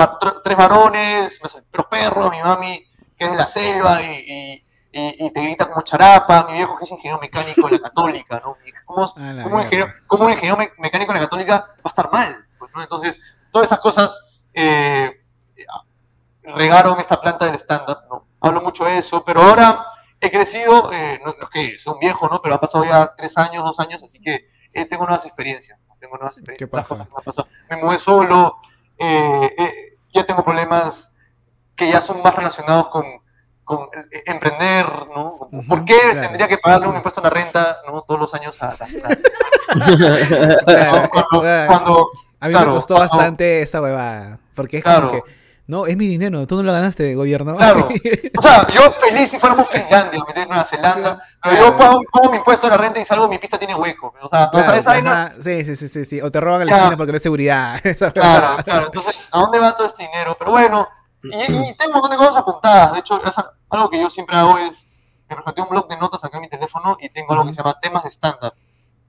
[0.45, 1.41] tres varones,
[1.73, 2.85] los perros, mi mami
[3.17, 6.77] que es de la selva y, y, y- y te grita como charapa, mi viejo
[6.77, 8.57] que es ingeniero mecánico de la católica, ¿no?
[8.85, 9.13] ¿Cómo,
[9.45, 12.47] cómo un ingeniero, cómo un ingeniero me- mecánico de la católica va a estar mal?
[12.59, 12.83] Pues, ¿no?
[12.83, 13.21] Entonces,
[13.53, 15.21] todas esas cosas eh,
[16.43, 18.27] regaron esta planta del stand-up, ¿no?
[18.41, 19.85] Hablo mucho de eso, pero ahora
[20.21, 22.41] he crecido, eh, no, no es que viejo, ¿no?
[22.43, 25.79] Pero ha pasado ya tres años, dos años, así que eh, tengo nuevas experiencias.
[25.99, 26.69] Tengo nuevas experiencias.
[26.69, 27.07] Qué cosas
[27.69, 27.77] que me.
[27.77, 28.57] Me mudé solo,
[28.99, 31.17] eh, eh, ya tengo problemas
[31.77, 33.05] que ya son más relacionados con,
[33.65, 33.89] con
[34.27, 35.49] emprender, ¿no?
[35.69, 36.21] ¿Por qué claro.
[36.21, 38.03] tendría que pagarle un impuesto a la renta, ¿no?
[38.03, 38.87] Todos los años a la...
[40.67, 42.11] Claro, cuando, cuando-
[42.41, 44.39] A mí claro, me costó cuando- bastante esa huevada.
[44.55, 45.09] Porque es Claro.
[45.11, 45.31] como que,
[45.71, 47.57] no, es mi dinero, tú no lo ganaste, gobierno.
[47.57, 47.89] Claro.
[48.39, 50.49] O sea, yo feliz si fuéramos Finlandia, ¿me entiendes?
[50.49, 53.59] Nueva Zelanda, pero yo pago, pago mi impuesto a la renta y salgo, mi pista
[53.59, 54.15] tiene hueco.
[54.23, 56.21] O sea, Claro, esa vaina- sí, sí, sí, sí.
[56.23, 56.83] O te roban la Claro.
[56.85, 57.81] esquina porque no hay seguridad.
[58.15, 58.87] Claro, claro.
[58.87, 60.37] Entonces, ¿a dónde va todo este dinero?
[60.39, 60.89] Pero bueno,
[61.23, 62.93] y, y tengo un montón de cosas apuntadas.
[62.95, 63.21] De hecho,
[63.69, 64.89] algo que yo siempre hago es,
[65.29, 67.59] me refleté un blog de notas acá en mi teléfono y tengo algo que se
[67.59, 68.55] llama temas de stand-up.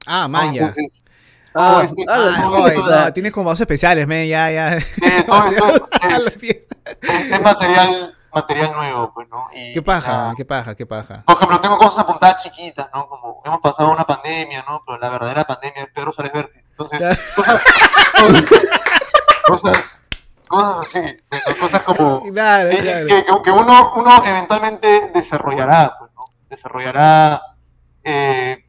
[0.06, 0.30] Ah, ¿no?
[0.30, 0.54] man.
[0.54, 1.06] Entonces,
[1.54, 4.78] Ah, esto- ah, no, tienes como vasos especiales, men, ya, ya.
[4.78, 5.90] eh, todo esto
[6.28, 6.76] es, fiesta.
[7.02, 9.48] es- es material, material nuevo, pues, ¿no?
[9.54, 11.24] Y, Qué paja, qué paja, qué paja.
[11.26, 13.08] Por ejemplo, tengo cosas apuntadas chiquitas, ¿no?
[13.08, 14.82] Como hemos pasado una pandemia, ¿no?
[14.86, 16.66] Pero la verdadera pandemia es Pedro Suárez Vértiz.
[16.70, 17.62] Entonces, cosas,
[19.46, 20.08] cosas,
[20.48, 21.18] cosas así,
[21.60, 23.08] cosas como Claro, que, claro.
[23.08, 26.26] que- que uno, uno eventualmente desarrollará, pues, ¿no?
[26.50, 27.42] desarrollará.
[28.04, 28.66] eh,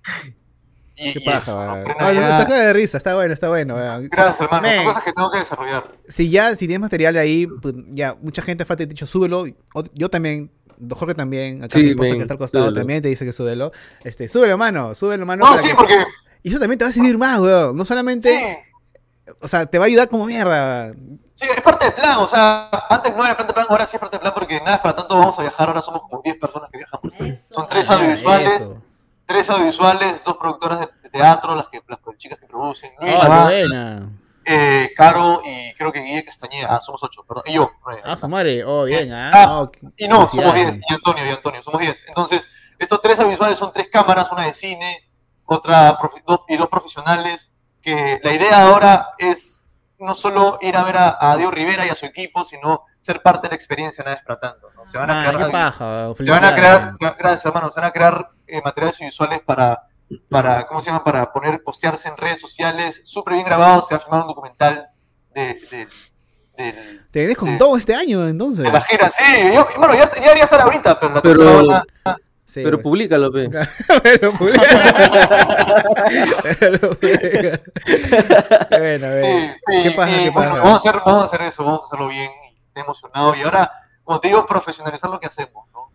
[0.97, 1.85] y, Qué y paja, eso.
[1.85, 3.75] Plena Ah, no, ya- está de risa, está bueno, está bueno.
[3.75, 4.09] weón.
[4.11, 4.69] Gracias, hermano.
[4.69, 5.85] Son cosas que tengo que desarrollar.
[6.07, 9.47] Si ya, si tienes material ahí, pues, ya, mucha gente te ha dicho, súbelo.
[9.95, 10.51] Yo también,
[10.91, 12.81] Jorge también, acá Sí, mi esposa que está al costado súbelo.
[12.81, 13.73] también te dice que súbelo.
[14.05, 15.45] Este, súbelo, mano, súbelo, mano.
[15.45, 16.05] No, sí, que- porque.
[16.43, 17.77] Y eso también te va a servir más, weón.
[17.77, 20.93] No solamente, Sí, o sea, te va a ayudar como mierda.
[21.35, 22.19] sí, es parte del plan.
[22.19, 24.61] O sea, antes no era parte del plan, ahora sí es parte del plan porque
[24.61, 25.69] nada, para tanto vamos a viajar.
[25.69, 27.13] Ahora somos como 10 personas que viajamos.
[27.19, 27.55] Eso.
[27.55, 28.55] Son tres Ah, audiovisuales.
[28.57, 28.83] eso.
[29.33, 32.93] Tres audiovisuales, dos productoras de, de teatro, las que las chicas que producen.
[33.01, 34.09] Ah, Laván, buena.
[34.45, 36.69] eh, Caro y creo que Guille Castañeda.
[36.71, 37.45] Ah, somos ocho, perdón.
[37.47, 37.71] Y yo.
[38.05, 38.63] Ah, su madre.
[38.63, 39.31] Oh, bien, ah.
[39.35, 40.53] Ah, Y no, somos.
[40.55, 40.81] 10.
[40.87, 42.05] Y Antonio, y Antonio, somos 10.
[42.09, 42.47] Entonces,
[42.79, 44.99] estos tres audiovisuales son tres cámaras, una de cine,
[45.47, 47.51] otra dos, y dos profesionales.
[47.81, 51.89] Que la idea ahora es no solo ir a ver a, a Diego Rivera y
[51.89, 54.69] a su equipo, sino ser parte de la experiencia para tanto.
[54.72, 54.72] ¿no?
[54.87, 56.13] Se van a Ah, crear, qué paja.
[56.19, 59.41] se van a crear, se va- gracias hermano, se van a crear eh, materiales audiovisuales
[59.45, 59.83] para,
[60.29, 61.05] para, ¿cómo se llama?
[61.05, 64.89] Para poner, postearse en redes sociales, súper bien grabado, se va a filmar un documental
[65.35, 65.89] de, de,
[66.57, 68.65] del- Te vienes con todo este año, entonces.
[68.65, 69.11] de la gira.
[69.11, 69.25] Sí,
[69.55, 72.83] yo, bueno, ya, ya debería estar ahorita, pero la Pero- cosa va a- Sí, Pero
[72.83, 73.45] públicalo, pe.
[74.03, 74.61] Pero publica.
[76.61, 77.61] Pero publica.
[78.71, 79.25] Bueno, a ver.
[79.25, 80.13] Sí, sí, ¿Qué pasa?
[80.19, 80.63] ¿Qué bueno, pasa?
[80.63, 83.35] vamos, a hacer, vamos a hacer eso, vamos a hacerlo bien, y estoy emocionado.
[83.37, 83.73] Y ahora,
[84.21, 85.91] te digo, profesionalizar lo que hacemos, ¿no?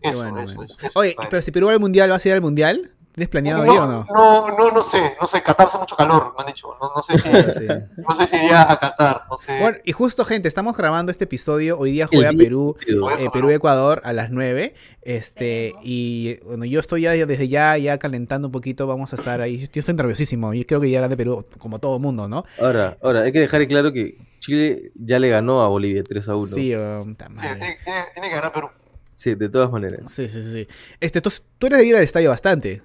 [0.00, 0.74] Eso, bueno, eso, bueno.
[0.80, 2.92] eso, Oye, pero si Perú va al mundial, ¿vas a ir al mundial?
[3.14, 4.06] ¿Tienes planeado no, ir o no?
[4.14, 6.68] No, no, no sé, no sé, Qatar hace mucho calor, me han dicho.
[6.80, 7.28] No, no sé si,
[7.60, 7.66] Sí.
[8.08, 9.58] no sé si iría a Qatar, no sé.
[9.60, 11.78] Bueno, y justo, gente, estamos grabando este episodio.
[11.78, 12.74] Hoy día juega día- Perú,
[13.18, 14.74] eh, Perú-Ecuador a las 9.
[15.02, 18.86] Este, y bueno, yo estoy ya desde ya, ya calentando un poquito.
[18.86, 19.58] Vamos a estar ahí.
[19.58, 20.54] Yo estoy nerviosísimo.
[20.54, 22.44] Yo creo que ya gane Perú, como todo el mundo, ¿no?
[22.60, 26.34] Ahora, ahora, hay que dejar claro que Chile ya le ganó a Bolivia 3 a
[26.34, 26.46] 1.
[26.46, 27.36] Sí, oh, Sí, tiene,
[27.84, 28.68] tiene- tiene que ganar Perú.
[29.14, 30.10] Sí, de todas maneras.
[30.10, 30.66] Sí, sí, sí.
[30.98, 32.80] Este, entonces, tú eres de ir al estadio bastante.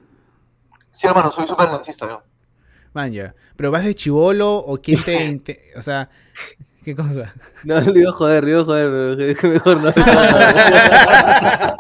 [0.92, 2.24] Sí, hermano, soy súper lancista yo.
[2.94, 3.36] Man, ya.
[3.56, 6.10] ¿Pero vas de chivolo o quién te, O sea,
[6.84, 7.34] ¿qué cosa?
[7.64, 9.94] No, le iba a joder, le iba a joder, pero mejor no.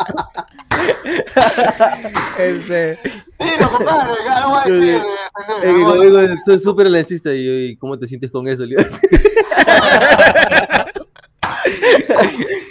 [2.37, 2.99] Este.
[3.03, 4.95] Sí, no, compadre, ya no voy a decir.
[4.95, 6.29] este, Es que no voy a como decir.
[6.29, 8.65] digo, soy súper lancista y, yo, ¿y cómo te sientes con eso?
[8.65, 8.75] Le.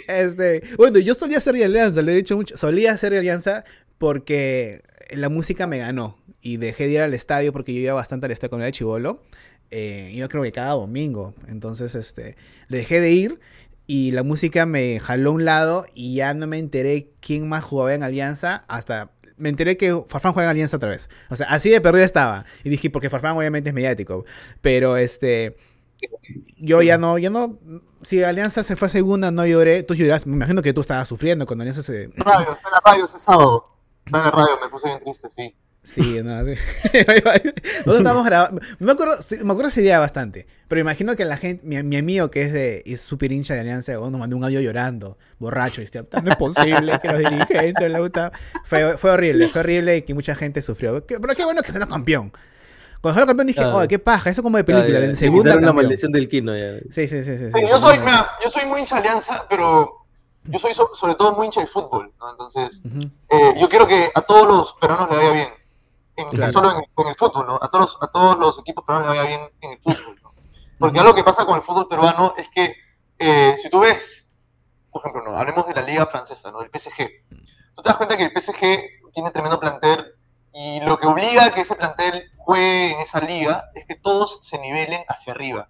[0.07, 2.57] Este, bueno, yo solía hacer alianza, lo he dicho mucho.
[2.57, 3.63] Solía hacer alianza
[3.97, 4.81] porque
[5.11, 6.17] la música me ganó.
[6.47, 9.21] Y dejé de ir al estadio porque yo iba bastante al estadio con el chivolo.
[9.69, 11.33] Eh, iba creo que cada domingo.
[11.49, 12.37] Entonces, este,
[12.69, 13.39] dejé de ir.
[13.85, 15.83] Y la música me jaló a un lado.
[15.93, 18.61] Y ya no me enteré quién más jugaba en alianza.
[18.69, 21.09] Hasta me enteré que Farfán juega en alianza otra vez.
[21.29, 22.45] O sea, así de perdido estaba.
[22.63, 24.23] Y dije, porque Farfán obviamente es mediático.
[24.61, 25.57] Pero este.
[26.55, 27.59] Yo ya no, ya no.
[28.03, 29.83] Si Alianza se fue a segunda, no lloré.
[29.83, 30.25] Tú lloras.
[30.25, 32.09] Me imagino que tú estabas sufriendo cuando Alianza se.
[32.15, 33.65] Radio, está la radio ese sábado.
[34.05, 35.53] Está la radio, me puse bien triste, sí.
[35.87, 36.51] Sí, no, sí.
[36.93, 38.61] Nosotros estábamos grabando.
[38.79, 40.45] Me acuerdo, sí, me acuerdo ese día bastante.
[40.67, 43.61] Pero imagino que la gente, mi, mi amigo que es de es súper hincha de
[43.61, 45.79] Alianza, nos mandó un audio llorando, borracho.
[45.79, 48.33] Y decía, no es posible que los dirigentes le gusta.
[48.65, 51.01] Fue, fue horrible, fue horrible y que mucha gente sufrió.
[51.05, 52.33] Pero qué bueno que salió campeón.
[52.99, 55.05] Cuando salió campeón dije, oh, qué paja, eso como de película.
[55.05, 55.75] En segunda la campeón.
[55.77, 56.79] maldición del ya.
[56.91, 57.45] Sí, sí, sí, sí.
[57.45, 57.97] Sí, sí, yo soy,
[58.43, 60.05] yo soy muy hincha de Alianza, pero
[60.43, 62.29] yo soy so- sobre todo muy hincha del fútbol, ¿no?
[62.31, 62.81] Entonces,
[63.29, 65.47] eh, yo quiero que a todos los peruanos le vaya bien.
[66.17, 66.51] En, Claro.
[66.51, 67.59] Solo en, en el fútbol, ¿no?
[67.61, 70.33] A todos, a todos los equipos peruanos le vaya bien en el fútbol, ¿no?
[70.79, 72.75] Porque algo que pasa con el fútbol peruano es que,
[73.17, 74.37] eh, si tú ves,
[74.91, 76.59] por ejemplo, no, hablemos de la liga francesa, ¿no?
[76.59, 77.07] Del PSG.
[77.75, 80.17] Tú te das cuenta que el PSG tiene tremendo plantel
[80.53, 84.39] y lo que obliga a que ese plantel juegue en esa liga es que todos
[84.41, 85.67] se nivelen hacia arriba.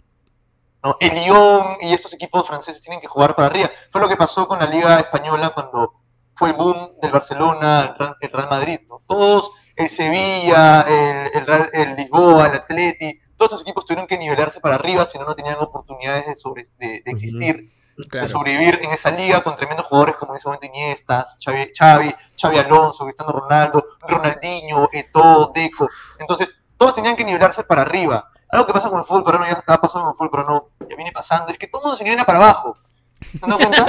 [0.84, 0.96] ¿no?
[1.00, 3.70] El Lyon y estos equipos franceses tienen que jugar para arriba.
[3.92, 5.94] Fue lo que pasó con la Liga Española cuando
[6.36, 8.80] fue el boom del Barcelona, el el Real Madrid.
[8.88, 9.02] ¿no?
[9.06, 14.18] Todos, el Sevilla, el, el, Real- el Lisboa, el Atleti, todos estos equipos tuvieron que
[14.18, 17.56] nivelarse para arriba, si no, no tenían oportunidades de, sobre, de, de existir,
[17.98, 18.28] de Claro.
[18.28, 22.58] sobrevivir en esa liga con tremendos jugadores como en ese momento Iniesta, Xavi, Xavi, Xavi
[22.60, 25.88] Alonso, Cristiano Ronaldo, Ronaldinho, Eto'o, Deco.
[26.20, 28.30] Entonces, todos tenían que nivelarse para arriba.
[28.50, 30.96] Algo que pasa con el fútbol peruano, ya ha pasado con el fútbol peruano, ya
[30.96, 32.78] viene pasando, es que todo el mundo se nivela para abajo.
[33.22, 33.86] ¿Se dan cuenta?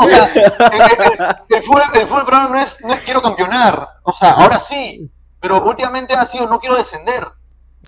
[0.00, 3.88] o sea, el, el- el fútbol, el fútbol peruano no es, no es quiero campeonar.
[4.02, 5.10] O sea, ahora sí.
[5.40, 7.26] Pero últimamente ha sido no quiero descender.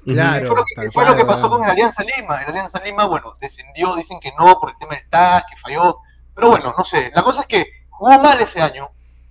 [0.04, 0.46] Claro.
[0.46, 2.40] fue lo que, tal fue cual, lo que pasó con el Alianza Lima.
[2.42, 5.98] El Alianza Lima, bueno, descendió, dicen que no por el tema del TAS, que falló.
[6.34, 7.10] Pero bueno, no sé.
[7.14, 8.90] La cosa es que jugó mal ese año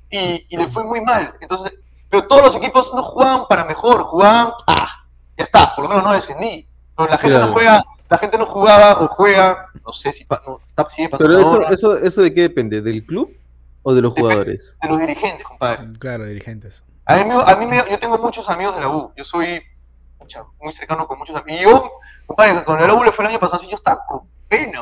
[0.10, 1.36] y, y le fue muy mal.
[1.40, 1.74] Entonces,
[2.10, 4.88] pero todos los equipos no jugaban para mejor, jugaban, ah,
[5.38, 6.68] ya está, por lo menos no descendí.
[6.96, 7.48] Pero la gente Claro.
[7.48, 11.10] no juega, la gente no jugaba o juega, no sé si pa- no, está- sigue
[11.10, 11.70] pasando Pero eso, ahora.
[11.70, 13.30] eso, eso de qué depende, ¿del club
[13.84, 14.76] ¿O de los jugadores?
[14.82, 15.88] de los dirigentes, compadre.
[16.00, 16.84] Claro, dirigentes.
[17.06, 19.14] A mí, me- a mí me- yo tengo muchos amigos de la U.
[19.16, 19.62] Yo soy
[20.60, 21.62] muy cercano con muchos amigos.
[21.62, 21.92] Y yo,
[22.26, 24.82] compadre, con el U le fue el año pasado, yo estaba con pena.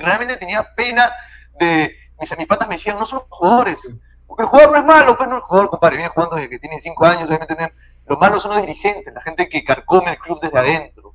[0.00, 1.12] Realmente tenía pena
[1.60, 1.94] de.
[2.18, 3.94] Mis, mis patas me decían, no son los jugadores.
[4.26, 6.58] Porque el jugador no es malo, pues no el jugador, compadre, viene jugando desde que
[6.58, 7.24] tiene 5 años.
[7.28, 7.72] Obviamente, no es-
[8.06, 11.14] lo malo son los dirigentes, la gente que carcome el club desde adentro.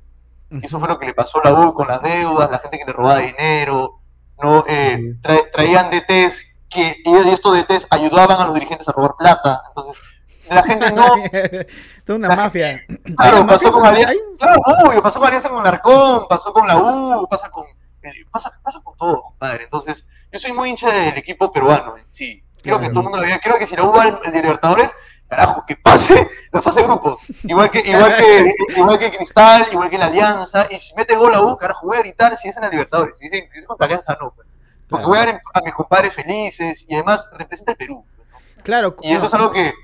[0.62, 2.84] Eso fue lo que le pasó a la U con las deudas, la gente que
[2.84, 4.00] le robaba dinero,
[4.42, 9.14] no eh, tra- traían DTs que y estos DTs ayudaban a los dirigentes a robar
[9.18, 9.62] plata.
[9.68, 10.02] Entonces,
[10.50, 11.06] la gente no.
[12.04, 12.80] Toda una La- mafia.
[13.16, 14.14] Claro, pasó con Alianza.
[14.38, 17.64] Claro, obvio, pasó con Alianza con Narcón, pasó con la U, pasa con.
[18.02, 19.64] eh, Pasa, pasa con todo, compadre.
[19.64, 22.42] Entonces, yo soy muy hincha del equipo peruano en sí.
[22.62, 23.38] Quiero que todo el mundo lo vea.
[23.38, 24.90] Quiero que si la U va al Libertadores,
[25.28, 27.18] carajo, que pase la fase de grupos.
[27.44, 30.66] Igual que, igual que, igual que Cristal, igual que la Alianza.
[30.70, 33.18] Y si mete gol la U, carajo, voy a gritar si es en la Libertadores.
[33.18, 34.30] Si es, en- si es contra Alianza, no.
[34.34, 34.46] pues.
[34.88, 35.08] Porque Claro.
[35.08, 38.04] voy a ver a mis compadres felices y además representa el Perú.
[38.06, 38.62] ¿no?
[38.62, 39.74] Claro, Y eso es algo que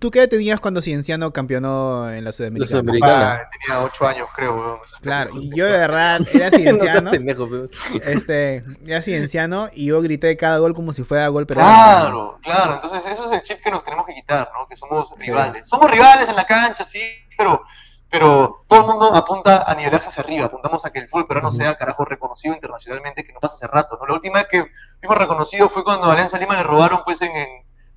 [0.00, 2.68] ¿tú qué edad tenías cuando Cienciano campeonó en la Sudamericana?
[2.80, 3.12] Sudamericana.
[3.12, 4.54] compadre, tenía 8 años, creo.
[4.56, 4.80] weón.
[4.80, 7.68] O sea, Claro, y yo de verdad era no cienciano, pendejo, pero-
[8.04, 11.70] este, era cienciano y yo grité cada gol como si fuera gol peruano.
[11.70, 12.74] Claro, claro.
[12.82, 14.66] Entonces, eso es el chip que nos tenemos que quitar, ¿no?
[14.66, 15.26] Que somos Sí.
[15.30, 15.68] rivales.
[15.68, 17.02] Somos rivales en la cancha, sí,
[17.38, 17.62] pero,
[18.10, 20.46] pero todo el mundo apunta a nivelarse hacia arriba.
[20.46, 23.96] Apuntamos a que el fútbol peruano sea, carajo, reconocido internacionalmente, que no pasa hace rato,
[24.00, 24.06] ¿no?
[24.06, 24.66] La última vez que
[24.98, 27.48] fuimos reconocidos fue cuando a Alianza Lima le robaron, pues, en, en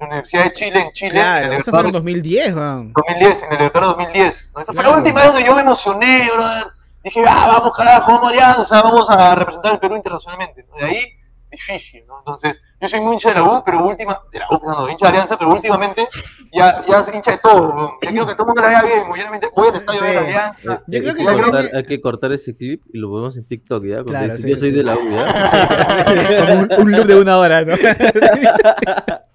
[0.03, 2.93] la Universidad de Chile, en Chile, en Claro, el eso fue en Libertadores 2010, weón.
[2.93, 4.51] 2010, en el Libertadores 2010.
[4.55, 4.61] ¿no?
[4.61, 6.63] Esa fue la última vez donde yo me emocioné, brother.
[7.03, 10.65] Dije, ah, vamos, carajo, vamos Alianza, vamos a representar al Perú internacionalmente.
[10.69, 10.77] ¿no?
[10.77, 11.05] De ahí,
[11.51, 12.17] difícil, ¿no?
[12.19, 15.05] Entonces, yo soy muy hincha de la U, pero última, de la U, no, hincha
[15.07, 16.07] de Alianza, pero últimamente
[16.51, 17.91] ya, ya soy hincha de todo, ¿no?
[18.01, 20.05] Ya quiero que todo el mundo la vea bien, obviamente voy al estadio Sí.
[20.05, 20.63] a ver a Alianza.
[20.63, 23.09] Yo Hay creo que que también- cortar- también- hay que cortar ese clip y lo
[23.09, 23.95] ponemos en TikTok, ¿ya?
[24.03, 24.85] Cuando Claro, sí, yo soy sí, de sí.
[24.87, 25.25] la U, ¿ya?
[26.47, 27.75] Como un, un loop de una hora, ¿no?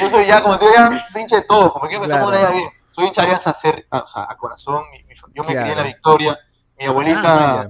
[0.00, 2.28] Yo soy ya, como te digo, ya soy hincha de todo, como quiero que todo
[2.28, 2.30] Claro.
[2.30, 2.70] vea bien.
[2.90, 5.54] Soy hincha de Alianza a, ser, a, o sea, a corazón, mi- mi- yo me
[5.54, 5.82] crié en la.
[5.84, 6.38] Victoria,
[6.78, 7.60] mi abuelita...
[7.62, 7.66] Ah.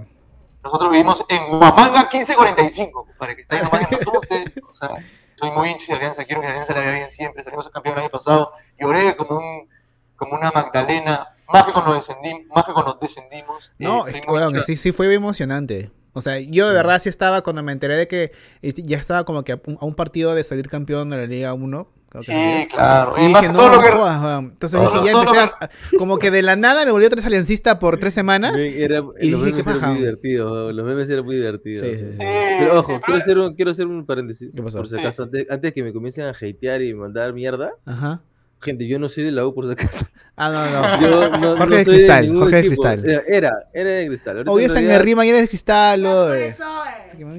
[0.63, 4.53] Nosotros vivimos en Huamanga 1545, para que está ahí nomás en Matute.
[4.71, 4.91] O sea,
[5.37, 7.43] soy muy hincha de Alianza, quiero que Alianza la vea bien siempre.
[7.43, 8.53] Salimos campeón el año pasado.
[8.79, 9.69] Lloré como, un,
[10.17, 12.43] como una Magdalena, más que cuando descendimos.
[12.55, 13.71] Más que cuando descendimos.
[13.79, 15.91] Eh, No, weón, hincha- sí, sí fue emocionante.
[16.13, 19.25] O sea, yo de verdad sí estaba cuando me enteré de que eh, ya estaba
[19.25, 21.89] como que a un partido de salir campeón de la Liga 1.
[22.19, 22.67] Sí, sí.
[22.75, 23.15] claro.
[23.19, 23.91] Y dije, no, no que...
[23.91, 24.41] jodas.
[24.43, 27.79] Entonces dije, ya empecé a, como que de la nada me volví otra vez aliancista
[27.79, 28.57] por tres semanas.
[28.57, 29.89] Era- Y los dije, memes ¿qué eran paja?
[29.93, 31.87] muy divertidos, los memes eran muy divertidos.
[31.87, 32.13] Sí, sí, sí.
[32.13, 32.19] Sí,
[32.59, 34.55] Pero ojo, sí, quiero hacer un, quiero hacer un paréntesis.
[34.55, 34.79] ¿Qué pasó?
[34.79, 35.01] Por si Sí.
[35.01, 37.71] acaso, antes, antes que me comiencen a hatear y mandar mierda.
[37.87, 38.23] Ajá.
[38.63, 40.05] Gente, yo no soy de la U por si acaso.
[40.37, 41.01] Ah, no, no.
[41.31, 42.67] Yo no, Jorge no de Cristal, ningún Jorge de.
[42.67, 43.09] Cristal.
[43.09, 44.37] Era, era, era de cristal.
[44.37, 46.03] Ahorita Hoy en está en el rima y eres cristal,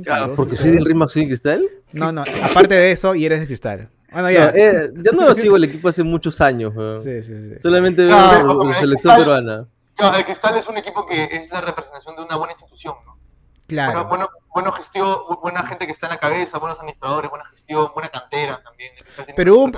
[0.03, 0.85] Claro, Porque soy del.
[0.85, 1.65] Rima, soy de cristal.
[1.93, 3.89] No, no, aparte de eso, y eres de cristal.
[4.11, 4.49] Bueno, No, ya.
[4.55, 6.73] eh, yo no lo sigo el equipo hace muchos años.
[6.75, 7.01] weón.
[7.01, 7.59] Sí, sí, sí.
[7.59, 9.67] Solamente veo la- selección Cristal- peruana.
[9.95, 13.17] Claro, el Cristal es un equipo que es la representación de una buena institución, ¿no?
[13.67, 14.05] Claro.
[14.05, 17.45] Bueno, bueno, bueno gestión, bu- buena gente que está en la cabeza, buenos administradores, buena
[17.45, 18.91] gestión, buena cantera también.
[19.35, 19.71] Pero hubo,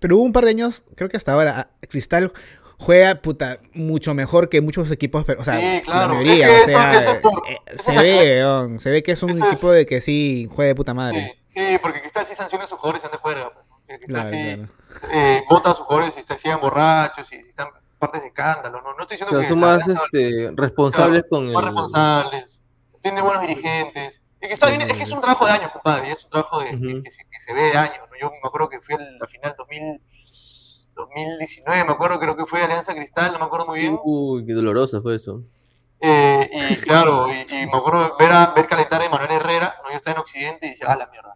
[0.00, 2.32] pero hubo un par de años, creo que hasta ahora, ah, Cristal
[2.78, 6.14] juega puta mucho mejor que muchos equipos, pero, o sea, Sí, claro.
[6.14, 8.90] la mayoría, Es que o sea, eso es por- eh, eso se ve, weón, se
[8.90, 11.38] ve que es un Eso es- equipo de que sí juega de puta madre.
[11.46, 13.44] Sí, sí, porque Cristal sí sanciona a sus jugadores y anda juega.
[13.52, 13.60] pues, ¿no?
[13.60, 14.68] El Cristal Claro, sí claro.
[15.12, 17.68] eh, vota a sus jugadores si está- siguen borrachos y si están
[17.98, 18.80] partes de escándalo.
[18.82, 21.68] No, no estoy diciendo Pero que son más este, responsables con más el.
[21.68, 22.64] responsables,
[23.00, 24.22] tiene buenos dirigentes.
[24.40, 26.30] Es que, está Sí, bien, es que es un trabajo de años, compadre, es un
[26.30, 27.98] trabajo de, que- se, que se ve de años.
[28.10, 28.16] ¿no?
[28.20, 30.00] Yo me acuerdo que fui a la final 2000,
[30.94, 33.98] 2019, me acuerdo, creo que fue Alianza Cristal, no me acuerdo muy bien.
[34.02, 35.42] Uy, qué doloroso fue eso.
[36.00, 39.90] Eh, y claro, y, y me acuerdo ver, a, ver calentar a Manuel Herrera, ¿no?
[39.90, 41.35] yo estaba en Occidente y decía, ah, la mierda.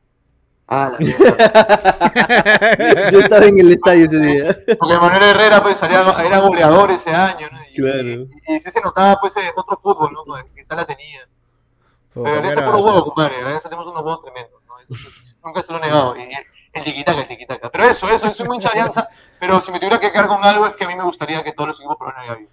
[0.72, 0.98] Ah, la.
[3.10, 4.56] Yo estaba en el estadio ese día.
[4.78, 7.58] Porque Manuel Herrera pues salía, era goleador ese año, ¿no?
[7.68, 8.02] Y, Claro.
[8.02, 10.24] y, y sí se notaba pues otro fútbol, ¿no?
[10.24, 11.26] Pues, Que tal la tenía.
[12.14, 12.90] Pero Alianza ¿qué por los era?
[12.92, 13.36] huevos, compadre.
[13.42, 14.78] Alianza tenemos unos huevos tremendos, ¿no?
[14.78, 14.94] Eso,
[15.44, 16.16] nunca se lo he negado.
[16.16, 16.28] Y
[16.72, 17.70] el tiquitaca, el tiquitaca.
[17.70, 19.08] Pero eso, eso, soy muy hincha Alianza,
[19.40, 21.52] pero si me tuviera que quedar con algo es que a mí me gustaría que
[21.52, 22.48] todos los equipos peruanos bien.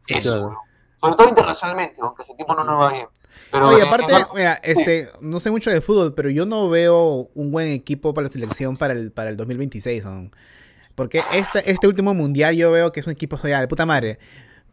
[0.00, 0.60] Sí, Eso, claro.
[0.96, 3.08] Sobre todo internacionalmente, aunque ese tiempo no nos va bien.
[3.50, 7.30] Pero Oye, en- aparte, mira, este, no sé mucho de fútbol, pero yo no veo
[7.34, 10.04] un buen equipo para la selección para el, para el 2026.
[10.04, 10.30] ¿no?
[10.94, 14.18] Porque este, este último mundial yo veo que es un equipo ya de puta madre.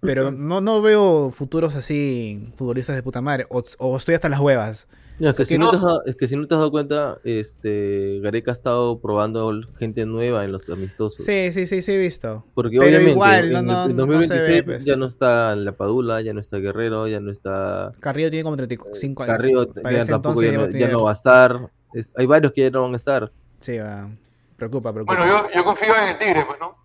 [0.02, 3.46] Pero no, no veo futuros así, futbolistas de puta madre.
[3.50, 4.88] O, o estoy hasta las huevas.
[5.22, 6.36] No, es, que O sea, si que no no- te has dado, es que si
[6.36, 11.24] no te has dado cuenta, este, Gareca ha estado probando gente nueva en los amistosos.
[11.26, 12.44] Sí, sí, sí, sí, he visto.
[12.56, 14.86] Porque Pero obviamente igual, no, en, no, en no- no se 2026 ve, pues.
[14.86, 18.58] ya no está La Padula, ya no está Guerrero, ya no está Carrillo tiene como
[18.58, 19.36] 35 años.
[19.38, 21.70] Carrillo, ya tampoco ya no, ya va a estar.
[21.94, 23.32] Es- hay varios que ya no van a estar.
[23.60, 24.10] Sí, va.
[24.58, 25.16] Preocupa, preocupa.
[25.18, 26.76] Bueno, yo, yo confío en el Tigre, pues, ¿no?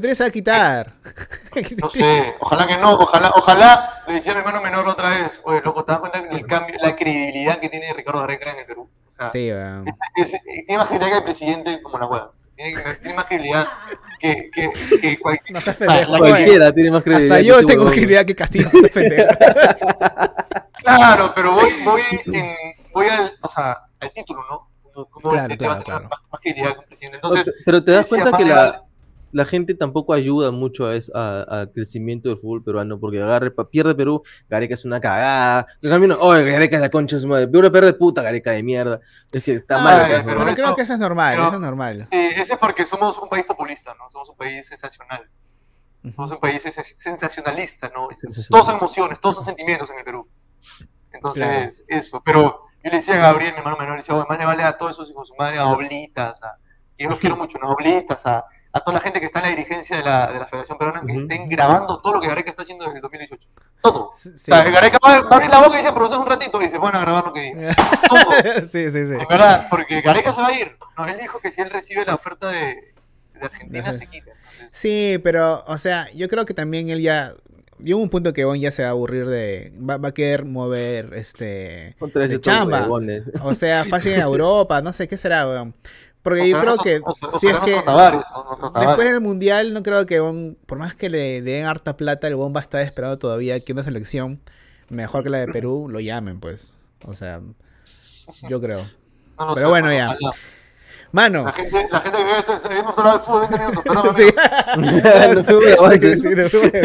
[0.00, 0.92] Pero tú se va a quitar.
[1.80, 5.40] No sé, ojalá que no, ojalá, ojalá le decía a mi hermano menor otra vez,
[5.44, 8.66] oye, loco, ¿te das cuenta del cambio, la credibilidad que tiene Ricardo Gareca en el
[8.66, 8.90] Perú?
[9.14, 9.86] O sea, Sí, weón.
[10.16, 10.32] es-
[10.66, 12.30] tiene más credibilidad que el presidente como la hueá.
[12.56, 13.66] Tiene, tiene más credibilidad
[14.18, 14.70] que, que,
[15.00, 15.52] que cualquier...
[15.52, 16.18] No estás pendejo.
[16.18, 17.36] Cualquiera tiene más credibilidad.
[17.38, 17.92] Hasta yo tengo huevón.
[17.92, 18.80] credibilidad que Castillo, no.
[20.82, 22.54] Claro, pero voy, voy, en,
[22.92, 24.68] voy al, o sea, al título, ¿no?
[24.92, 26.08] Como, como Claro, este claro, claro.
[26.08, 27.18] Más, más credibilidad que un presidente.
[27.22, 28.82] O sea, Entonces, pero te das cuenta que más la,
[29.36, 33.52] la gente tampoco ayuda mucho a eso- a- al crecimiento del fútbol peruano, porque agarre,
[33.70, 35.66] pierde Perú, Gareca es una cagada.
[35.82, 37.46] En cambio, no, oye, Gareca es la concha de su madre.
[37.48, 38.98] Perú pierde puta, Gareca de mierda.
[39.30, 40.04] Es que está Ah, mal.
[40.06, 40.24] Pero, ¿no?
[40.26, 42.04] pero creo eso- que eso es normal, pero- eso es normal.
[42.10, 44.08] sí, ese es porque somos un país populista, ¿no?
[44.10, 45.28] Somos un país sensacional.
[46.14, 48.08] Somos un país sens- sensacionalista, ¿no?
[48.12, 48.48] Sensacional.
[48.50, 50.28] Todos son emociones, todos son sentimientos en el Perú.
[51.12, 52.22] Entonces, eso.
[52.24, 54.62] Pero yo le decía a Gabriel, mi hermano menor, le decía, oye, más le vale
[54.62, 56.56] a todos esos hijos de su madre, a Oblitas, a,
[56.98, 57.68] yo los quiero mucho, ¿no?
[57.68, 58.44] A Oblitas, a,
[58.76, 61.02] a toda la gente que está en la dirigencia de la, de la Federación Peruana,
[61.06, 63.48] que estén grabando todo lo que Gareca está haciendo desde el 2018.
[63.80, 64.12] Todo.
[64.16, 66.60] Sí, O sea, Gareca va, va a abrir la boca y dice, profesor, un ratito,
[66.60, 67.74] y se van a grabar lo que diga.
[68.08, 68.32] Todo.
[68.68, 69.14] sí, sí, sí.
[69.14, 70.76] En verdad, porque Gareca se va a ir.
[70.98, 72.92] No, él dijo que si él recibe la oferta de,
[73.34, 74.30] de Argentina, se quita.
[74.30, 77.34] Entonces, Sí, pero, o sea, yo creo que también él ya.
[77.78, 79.70] Llega un punto que Bon ya se va a aburrir de.
[79.78, 81.94] Va, va a querer mover este.
[82.14, 82.82] De chamba.
[82.82, 83.24] huevones.
[83.42, 85.74] O sea, fácil en Europa, no sé qué será, weón.
[86.26, 87.70] Porque o yo creo que o será- o si es que.
[88.80, 92.34] Después del mundial, no creo que Bon, por más que le den harta plata, el
[92.34, 94.40] Bon va a estar esperando todavía que una selección
[94.88, 96.74] mejor que la de Perú lo llamen, pues.
[97.04, 97.40] O sea,
[98.48, 98.80] yo creo.
[99.38, 100.10] No pero sé, bueno, no, ya.
[101.12, 101.44] Mano.
[101.44, 104.14] La gente, la gente que ve esto, hemos hablado de fútbol 20 minutos, perdón.
[104.14, 104.24] Sí.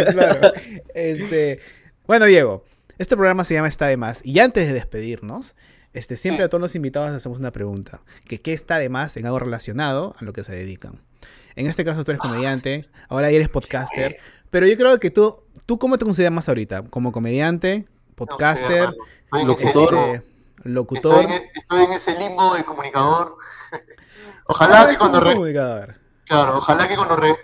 [0.05, 0.51] No claro.
[0.93, 1.59] Este,
[2.05, 2.63] bueno, Diego,
[2.99, 4.21] este programa se llama Está de más.
[4.23, 5.55] Y antes de despedirnos,
[5.93, 8.01] este, siempre a todos los invitados hacemos una pregunta.
[8.27, 11.01] Que ¿Qué está de más en algo relacionado a lo que se dedican?
[11.55, 14.17] En este caso tú eres comediante, ahora eres podcaster.
[14.49, 16.83] Pero yo creo que tú, ¿tú cómo te consideras más ahorita?
[16.83, 18.89] ¿Como comediante, podcaster,
[19.31, 19.93] No locutor.
[20.15, 20.23] este,
[20.63, 21.21] locutor?
[21.21, 23.37] Estoy en, estoy en ese limbo de comunicador.
[24.45, 25.53] Ojalá que cuando re-
[26.25, 27.35] claro, ojalá que cuando, re-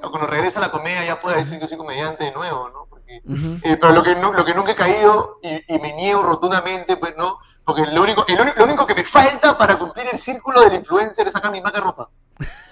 [0.00, 2.86] cuando regrese a la comedia ya pueda decir que soy comediante de nuevo, ¿no?
[3.26, 3.58] Porque Ujú.
[3.64, 6.96] Eh, pero lo que, nu- lo que nunca he caído y, y me niego rotundamente,
[6.96, 10.18] pues no, porque lo único, el único- lo único que me falta para cumplir el
[10.18, 12.08] círculo del influencer es sacar mi marca de ropa.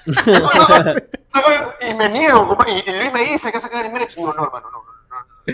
[1.80, 4.32] y me niego, compa- y, y Luis me dice que sacar el merch, y digo,
[4.34, 4.92] no, hermano, no, no,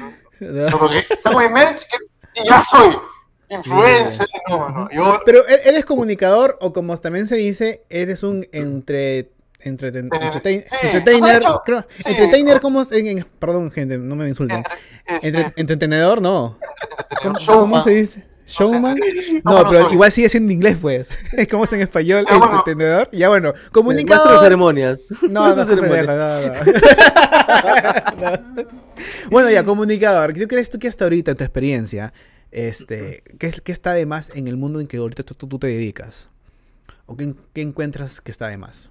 [0.00, 2.96] no, no, no, porque saco mi merch que- y ya soy
[3.48, 8.46] influencer, no, no, yo, Pero ¿e- ¿eres comunicador o como también se dice, eres un
[8.52, 9.30] entre,
[9.68, 11.22] entreten- En el- entretain- sí, entertainer?
[11.22, 12.92] o sea, de hecho, creo- sí, entertainer, o- ¿cómo es?
[12.92, 14.58] En- en- perdón, gente, no me insulten.
[15.06, 16.58] entre- este, Entre- entretenedor, no.
[17.46, 18.24] ¿Cómo, se dice?
[18.46, 18.96] ¿Showman?
[19.44, 21.10] No, no pero igual sigue siendo inglés, pues.
[21.50, 22.24] ¿Cómo es en español?
[22.30, 22.58] Ya, bueno.
[22.58, 23.08] Entretenedor.
[23.10, 24.40] Ya bueno, de comunicador.
[24.40, 25.08] ceremonias.
[25.28, 26.06] No, no, ceremonias.
[26.06, 26.40] no,
[28.20, 28.64] no.
[29.30, 30.32] Bueno, ya, comunicador.
[30.32, 32.12] ¿Qué crees tú que hasta ahorita, en tu experiencia,
[32.52, 35.48] este, qué, es- qué está de más en el mundo en que ahorita tú, tú-
[35.48, 36.28] tú te dedicas?
[37.06, 38.90] ¿O qué, qué encuentras que está de más?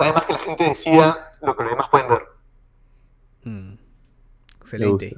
[0.00, 2.22] Además que la gente decida lo que los demás pueden ver.
[3.44, 3.74] Mm,
[4.60, 5.16] Excelente.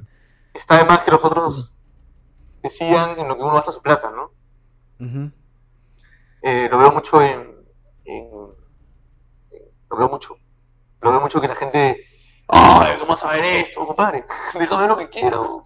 [0.53, 1.73] Está de más que los otros
[2.61, 4.31] decidan en lo que uno gasta su plata, ¿no?
[6.41, 7.41] Eh, lo veo mucho en,
[8.05, 8.29] en-
[9.51, 10.35] en- Lo veo mucho.
[11.01, 12.05] Lo veo mucho que la gente...
[12.47, 14.25] ¡Ay, cómo vas a ver esto, compadre!
[14.59, 15.63] Déjame ver lo que quiero.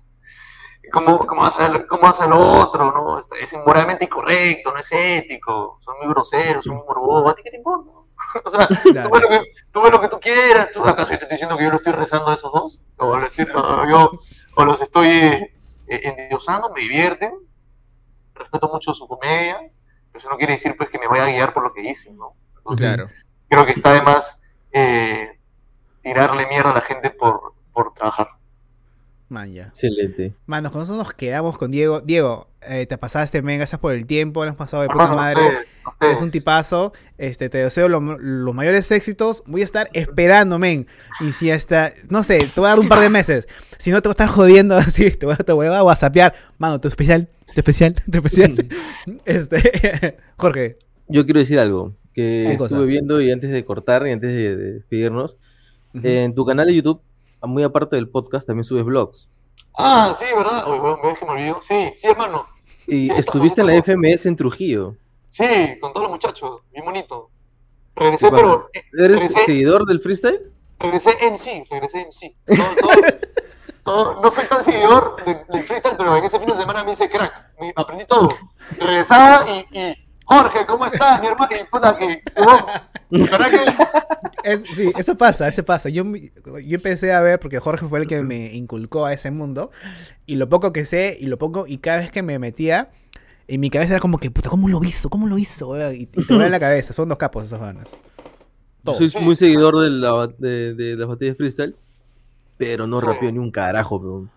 [0.94, 2.92] ¿Cómo, cómo, vas a ver, ¿Cómo vas a ver lo otro?
[2.92, 3.20] ¿no?
[3.20, 5.80] Es, es moralmente incorrecto, no es ético.
[5.84, 7.32] Son muy groseros, son muy morbosos.
[7.32, 7.92] ¿A ti qué te importa?
[8.46, 9.10] o sea, Claro.
[9.10, 10.70] tú ves, lo que, tú lo que tú quieras.
[10.72, 12.82] ¿Tú, ¿Acaso yo te estoy diciendo que yo lo estoy rezando a esos dos?
[12.98, 14.12] ¿O, lo estoy- o yo,
[14.56, 15.54] o los estoy eh,
[15.88, 16.72] eh, endiosando?
[16.74, 17.34] ¿Me divierten?
[18.34, 19.58] Respeto mucho su comedia.
[20.12, 22.18] Pero eso no quiere decir pues que me vaya a guiar por lo que dicen,
[22.18, 22.34] ¿no?
[22.58, 23.10] Entonces, Claro.
[23.50, 25.40] creo que está de más eh,
[26.02, 28.30] tirarle mierda a la gente por, por trabajar.
[29.30, 29.64] Man, ya.
[29.64, 30.34] Excelente.
[30.46, 32.00] Mano, con nosotros nos quedamos con Diego.
[32.00, 35.42] Diego, eh, te pasaste, men, gracias por el tiempo, nos has pasado de puta madre.
[36.00, 36.94] Es un tipazo.
[37.18, 39.44] Este, te deseo lo- los mayores éxitos.
[39.46, 40.88] Voy a estar esperando, men.
[41.20, 43.48] Y si hasta, no sé, te voy a dar un par de meses.
[43.78, 45.12] Si no, te voy a estar jodiendo así.
[45.12, 46.34] Te voy a, te voy a whatsappear.
[46.58, 48.54] Mano, tu especial, tu especial, tu especial.
[49.26, 50.78] Este, Jorge.
[51.10, 52.82] Yo quiero decir algo que ¿Qué estuve cosa?
[52.84, 55.38] viendo y antes de cortar y antes de, de despedirnos.
[55.94, 56.06] Ujú.
[56.08, 57.02] En tu canal de YouTube,
[57.42, 59.30] muy aparte del podcast, también subes vlogs.
[59.78, 60.66] Ah, sí, ¿verdad?
[61.04, 61.60] ¿ves que me olvidó?
[61.62, 62.46] Sí, sí, hermano.
[62.88, 64.96] Y Sí, estuviste en la FMS en Trujillo.
[65.30, 65.46] Sí,
[65.80, 66.62] con todos los muchachos.
[66.72, 67.30] Bien bonito.
[67.96, 68.70] Regresé, pero...
[68.74, 70.52] eh, ¿Eres regresé- seguidor del freestyle?
[70.80, 72.36] Regresé MC, regresé MC.
[72.46, 73.02] Todo- todo-
[74.14, 76.94] todo- no soy tan seguidor de- del freestyle, pero en ese fin de semana me
[76.94, 77.52] hice crack.
[77.60, 78.30] Me- aprendí todo.
[78.80, 81.50] Regresaba y, y Jorge, ¿cómo estás, mi hermano?
[81.56, 82.66] Y puta, que, huevón,
[83.10, 85.90] ¿verdad que Es- sí, eso pasa, eso pasa.
[85.90, 89.72] Yo, yo empecé a ver, porque Jorge fue el que me inculcó a ese mundo,
[90.26, 92.90] y lo poco que sé, y lo poco, y cada vez que me metía,
[93.48, 95.10] en mi cabeza era como que, puta, ¿cómo lo hizo?
[95.10, 95.76] ¿Cómo lo hizo?
[95.94, 97.96] Y, y te vuela la cabeza, son dos capos esos vanas.
[98.84, 98.98] Todos.
[99.12, 101.76] Soy muy seguidor de, la, de, de las batallas freestyle,
[102.58, 104.28] pero no rapeo ni un carajo, bro.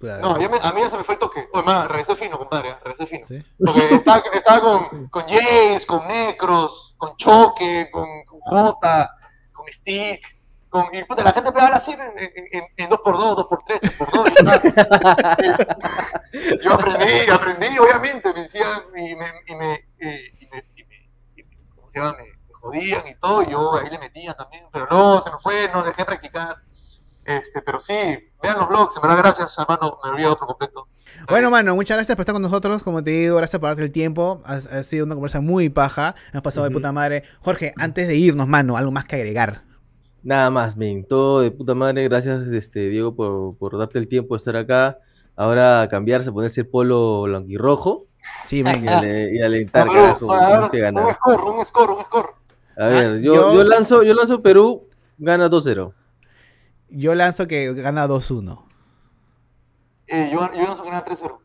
[0.00, 0.22] Claro.
[0.22, 1.46] No, me- a mí ya se me fue el toque.
[1.52, 3.26] Oye, más, regresé fino, compadre, regresé fino.
[3.26, 3.44] ¿Sí?
[3.58, 9.14] Porque estaba, estaba con, con Jace, con Necros, con Choque, con, con Jota,
[9.52, 10.22] con Stick.
[10.70, 16.60] Con, y puta, la gente pegaba así en, en, en, en 2x2, 2x3, 3x2.
[16.62, 18.32] Yo aprendí, aprendí, obviamente.
[18.32, 21.98] Me decían y me, y me, eh, y me, y me- y me- ¿cómo se
[21.98, 22.12] llama?
[22.18, 23.42] Me, me jodían y todo.
[23.42, 24.64] Y yo ahí le metía también.
[24.72, 26.56] Pero no, se me fue, no dejé de practicar.
[27.38, 27.94] Este, pero sí,
[28.42, 30.88] vean los vlogs, en verdad, gracias, hermano, me olvidé por completo.
[31.28, 32.82] Bueno, mano, muchas gracias por estar con nosotros.
[32.82, 34.40] Como te digo, gracias por darte el tiempo.
[34.44, 36.14] Ha, ha sido una conversa muy paja.
[36.32, 37.22] Hemos pasado de puta madre.
[37.40, 39.62] Jorge, antes de irnos, mano, algo más que agregar.
[40.22, 41.04] Nada más, men.
[41.04, 42.04] Todo de puta madre.
[42.08, 44.98] Gracias, este, Diego, por, por darte el tiempo de estar acá.
[45.36, 48.06] Ahora cambiarse, ponerse el polo blanquirrojo
[48.44, 50.32] Sí, y, ale- y alentar, No, carajo.
[50.32, 52.30] a Tenemos ver, que un score, un score, un score.
[52.76, 55.92] A ver, Ah, yo, yo- yo lanzo, yo lanzo Perú, gana 2-0.
[56.90, 58.62] Yo lanzo que gana 2-1.
[60.08, 60.40] Eh, yo,
[60.76, 61.38] sé que nada 3-0.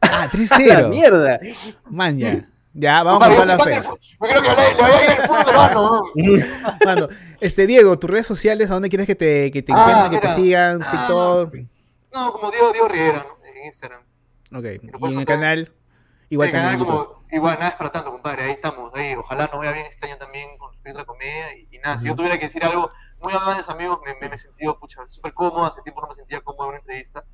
[0.00, 0.88] Ah, ¡La 3-0.
[0.88, 1.38] mierda!
[1.88, 2.48] Man, ya.
[2.74, 3.82] Ya, vamos Compadre, con toda la fe.
[3.82, 6.44] Yo creo que le, le voy a ir al fútbol weón.
[6.86, 7.08] Mano,
[7.40, 10.26] este, Diego, tus redes sociales, ¿a dónde quieres que te, que te Ah, encuentren, que
[10.26, 10.82] te sigan?
[10.82, 11.54] Ah, TikTok.
[12.14, 13.46] No, como Diego, Diego Riera, ¿no?
[13.46, 14.00] En Instagram.
[14.54, 14.64] Ok.
[14.82, 15.72] Y puedes en el canal,
[16.30, 16.78] igual el también.
[16.78, 18.44] canal como, igual, nada es para tanto, compadre.
[18.44, 18.90] Ahí estamos.
[18.94, 21.54] Ahí, ojalá nos vaya bien este año también con otra comedia.
[21.56, 22.90] Y, y nada, si yo tuviera que decir algo
[23.22, 25.64] muy amables amigos, me, me, me pucha, súper cómodo.
[25.66, 27.24] Hace tiempo no me sentía cómodo en una entrevista.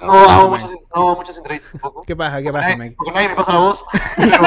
[0.00, 2.02] No, no hago muchas, no hago muchas entrevistas tampoco.
[2.06, 2.42] ¿Qué pasa?
[2.42, 2.94] ¿Qué pasa, Mike?
[2.96, 3.84] Porque nadie me pasa la voz.
[4.16, 4.32] Pero,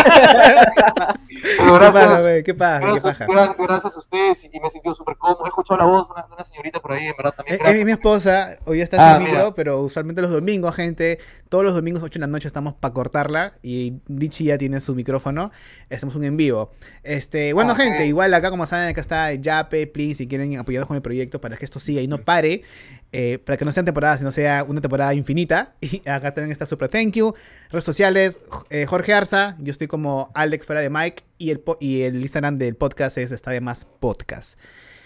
[1.57, 2.43] pero ¿Qué pasa, gracias.
[2.43, 2.79] ¿Qué pasa?
[2.79, 3.25] ¿Qué Gracias, pasa?
[3.27, 5.45] gracias, gracias a ustedes y, me he sentido súper cómodo.
[5.45, 7.55] He escuchado la voz de una, una señorita por ahí, en verdad también.
[7.55, 7.79] Es, gracias.
[7.79, 9.55] es mi esposa, hoy está Ah, sin micro, mira.
[9.55, 11.19] pero usualmente los domingos, gente,
[11.49, 14.95] todos los domingos 8 de la noche estamos para cortarla y Dichi ya tiene su
[14.95, 15.51] micrófono,
[15.89, 16.71] hacemos un en vivo.
[17.03, 20.87] Este, bueno, Ah, gente, igual acá como saben, acá está Yape, Plin, si quieren apoyarnos
[20.87, 22.63] con el proyecto para que esto siga y no pare,
[23.11, 25.75] eh, para que no sean temporadas, sino sea una temporada infinita.
[25.81, 27.33] Y acá también está Super Thank You,
[27.69, 28.39] redes sociales,
[28.69, 32.57] eh, Jorge Arza, yo estoy como Alex fuera de Mike y el, y el Instagram
[32.57, 34.57] del podcast es Está de Más Podcast.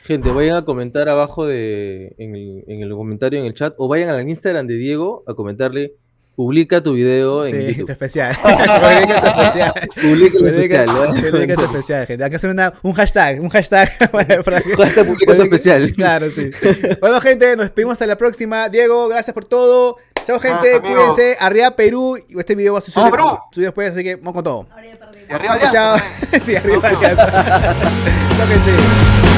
[0.03, 3.87] Gente, vayan a comentar abajo de, en, el, en el comentario, en el chat, o
[3.87, 5.95] vayan al Instagram de Diego a comentarle,
[6.35, 7.89] publica tu video en Sí, YouTube.
[7.91, 8.35] especial.
[8.43, 9.73] Publica tu especial.
[10.01, 10.85] Publica Publica- especial,
[11.55, 12.23] tu especial, gente.
[12.23, 15.93] Hay que hacer una, un hashtag, un hashtag para, para que- Hashtag publica tu especial.
[15.93, 16.51] Claro, sí.
[16.99, 18.69] Bueno, gente, nos despedimos hasta la próxima.
[18.69, 19.97] Diego, gracias por todo.
[20.25, 20.79] Chao, gente.
[20.81, 21.37] Cuídense.
[21.39, 22.17] Arriba Perú.
[22.37, 24.67] Este video va a subido después, así que vamos con todo.
[25.29, 25.97] Y arriba Chao.
[26.43, 26.81] Sí, arriba.
[26.81, 29.34] Chao, gente.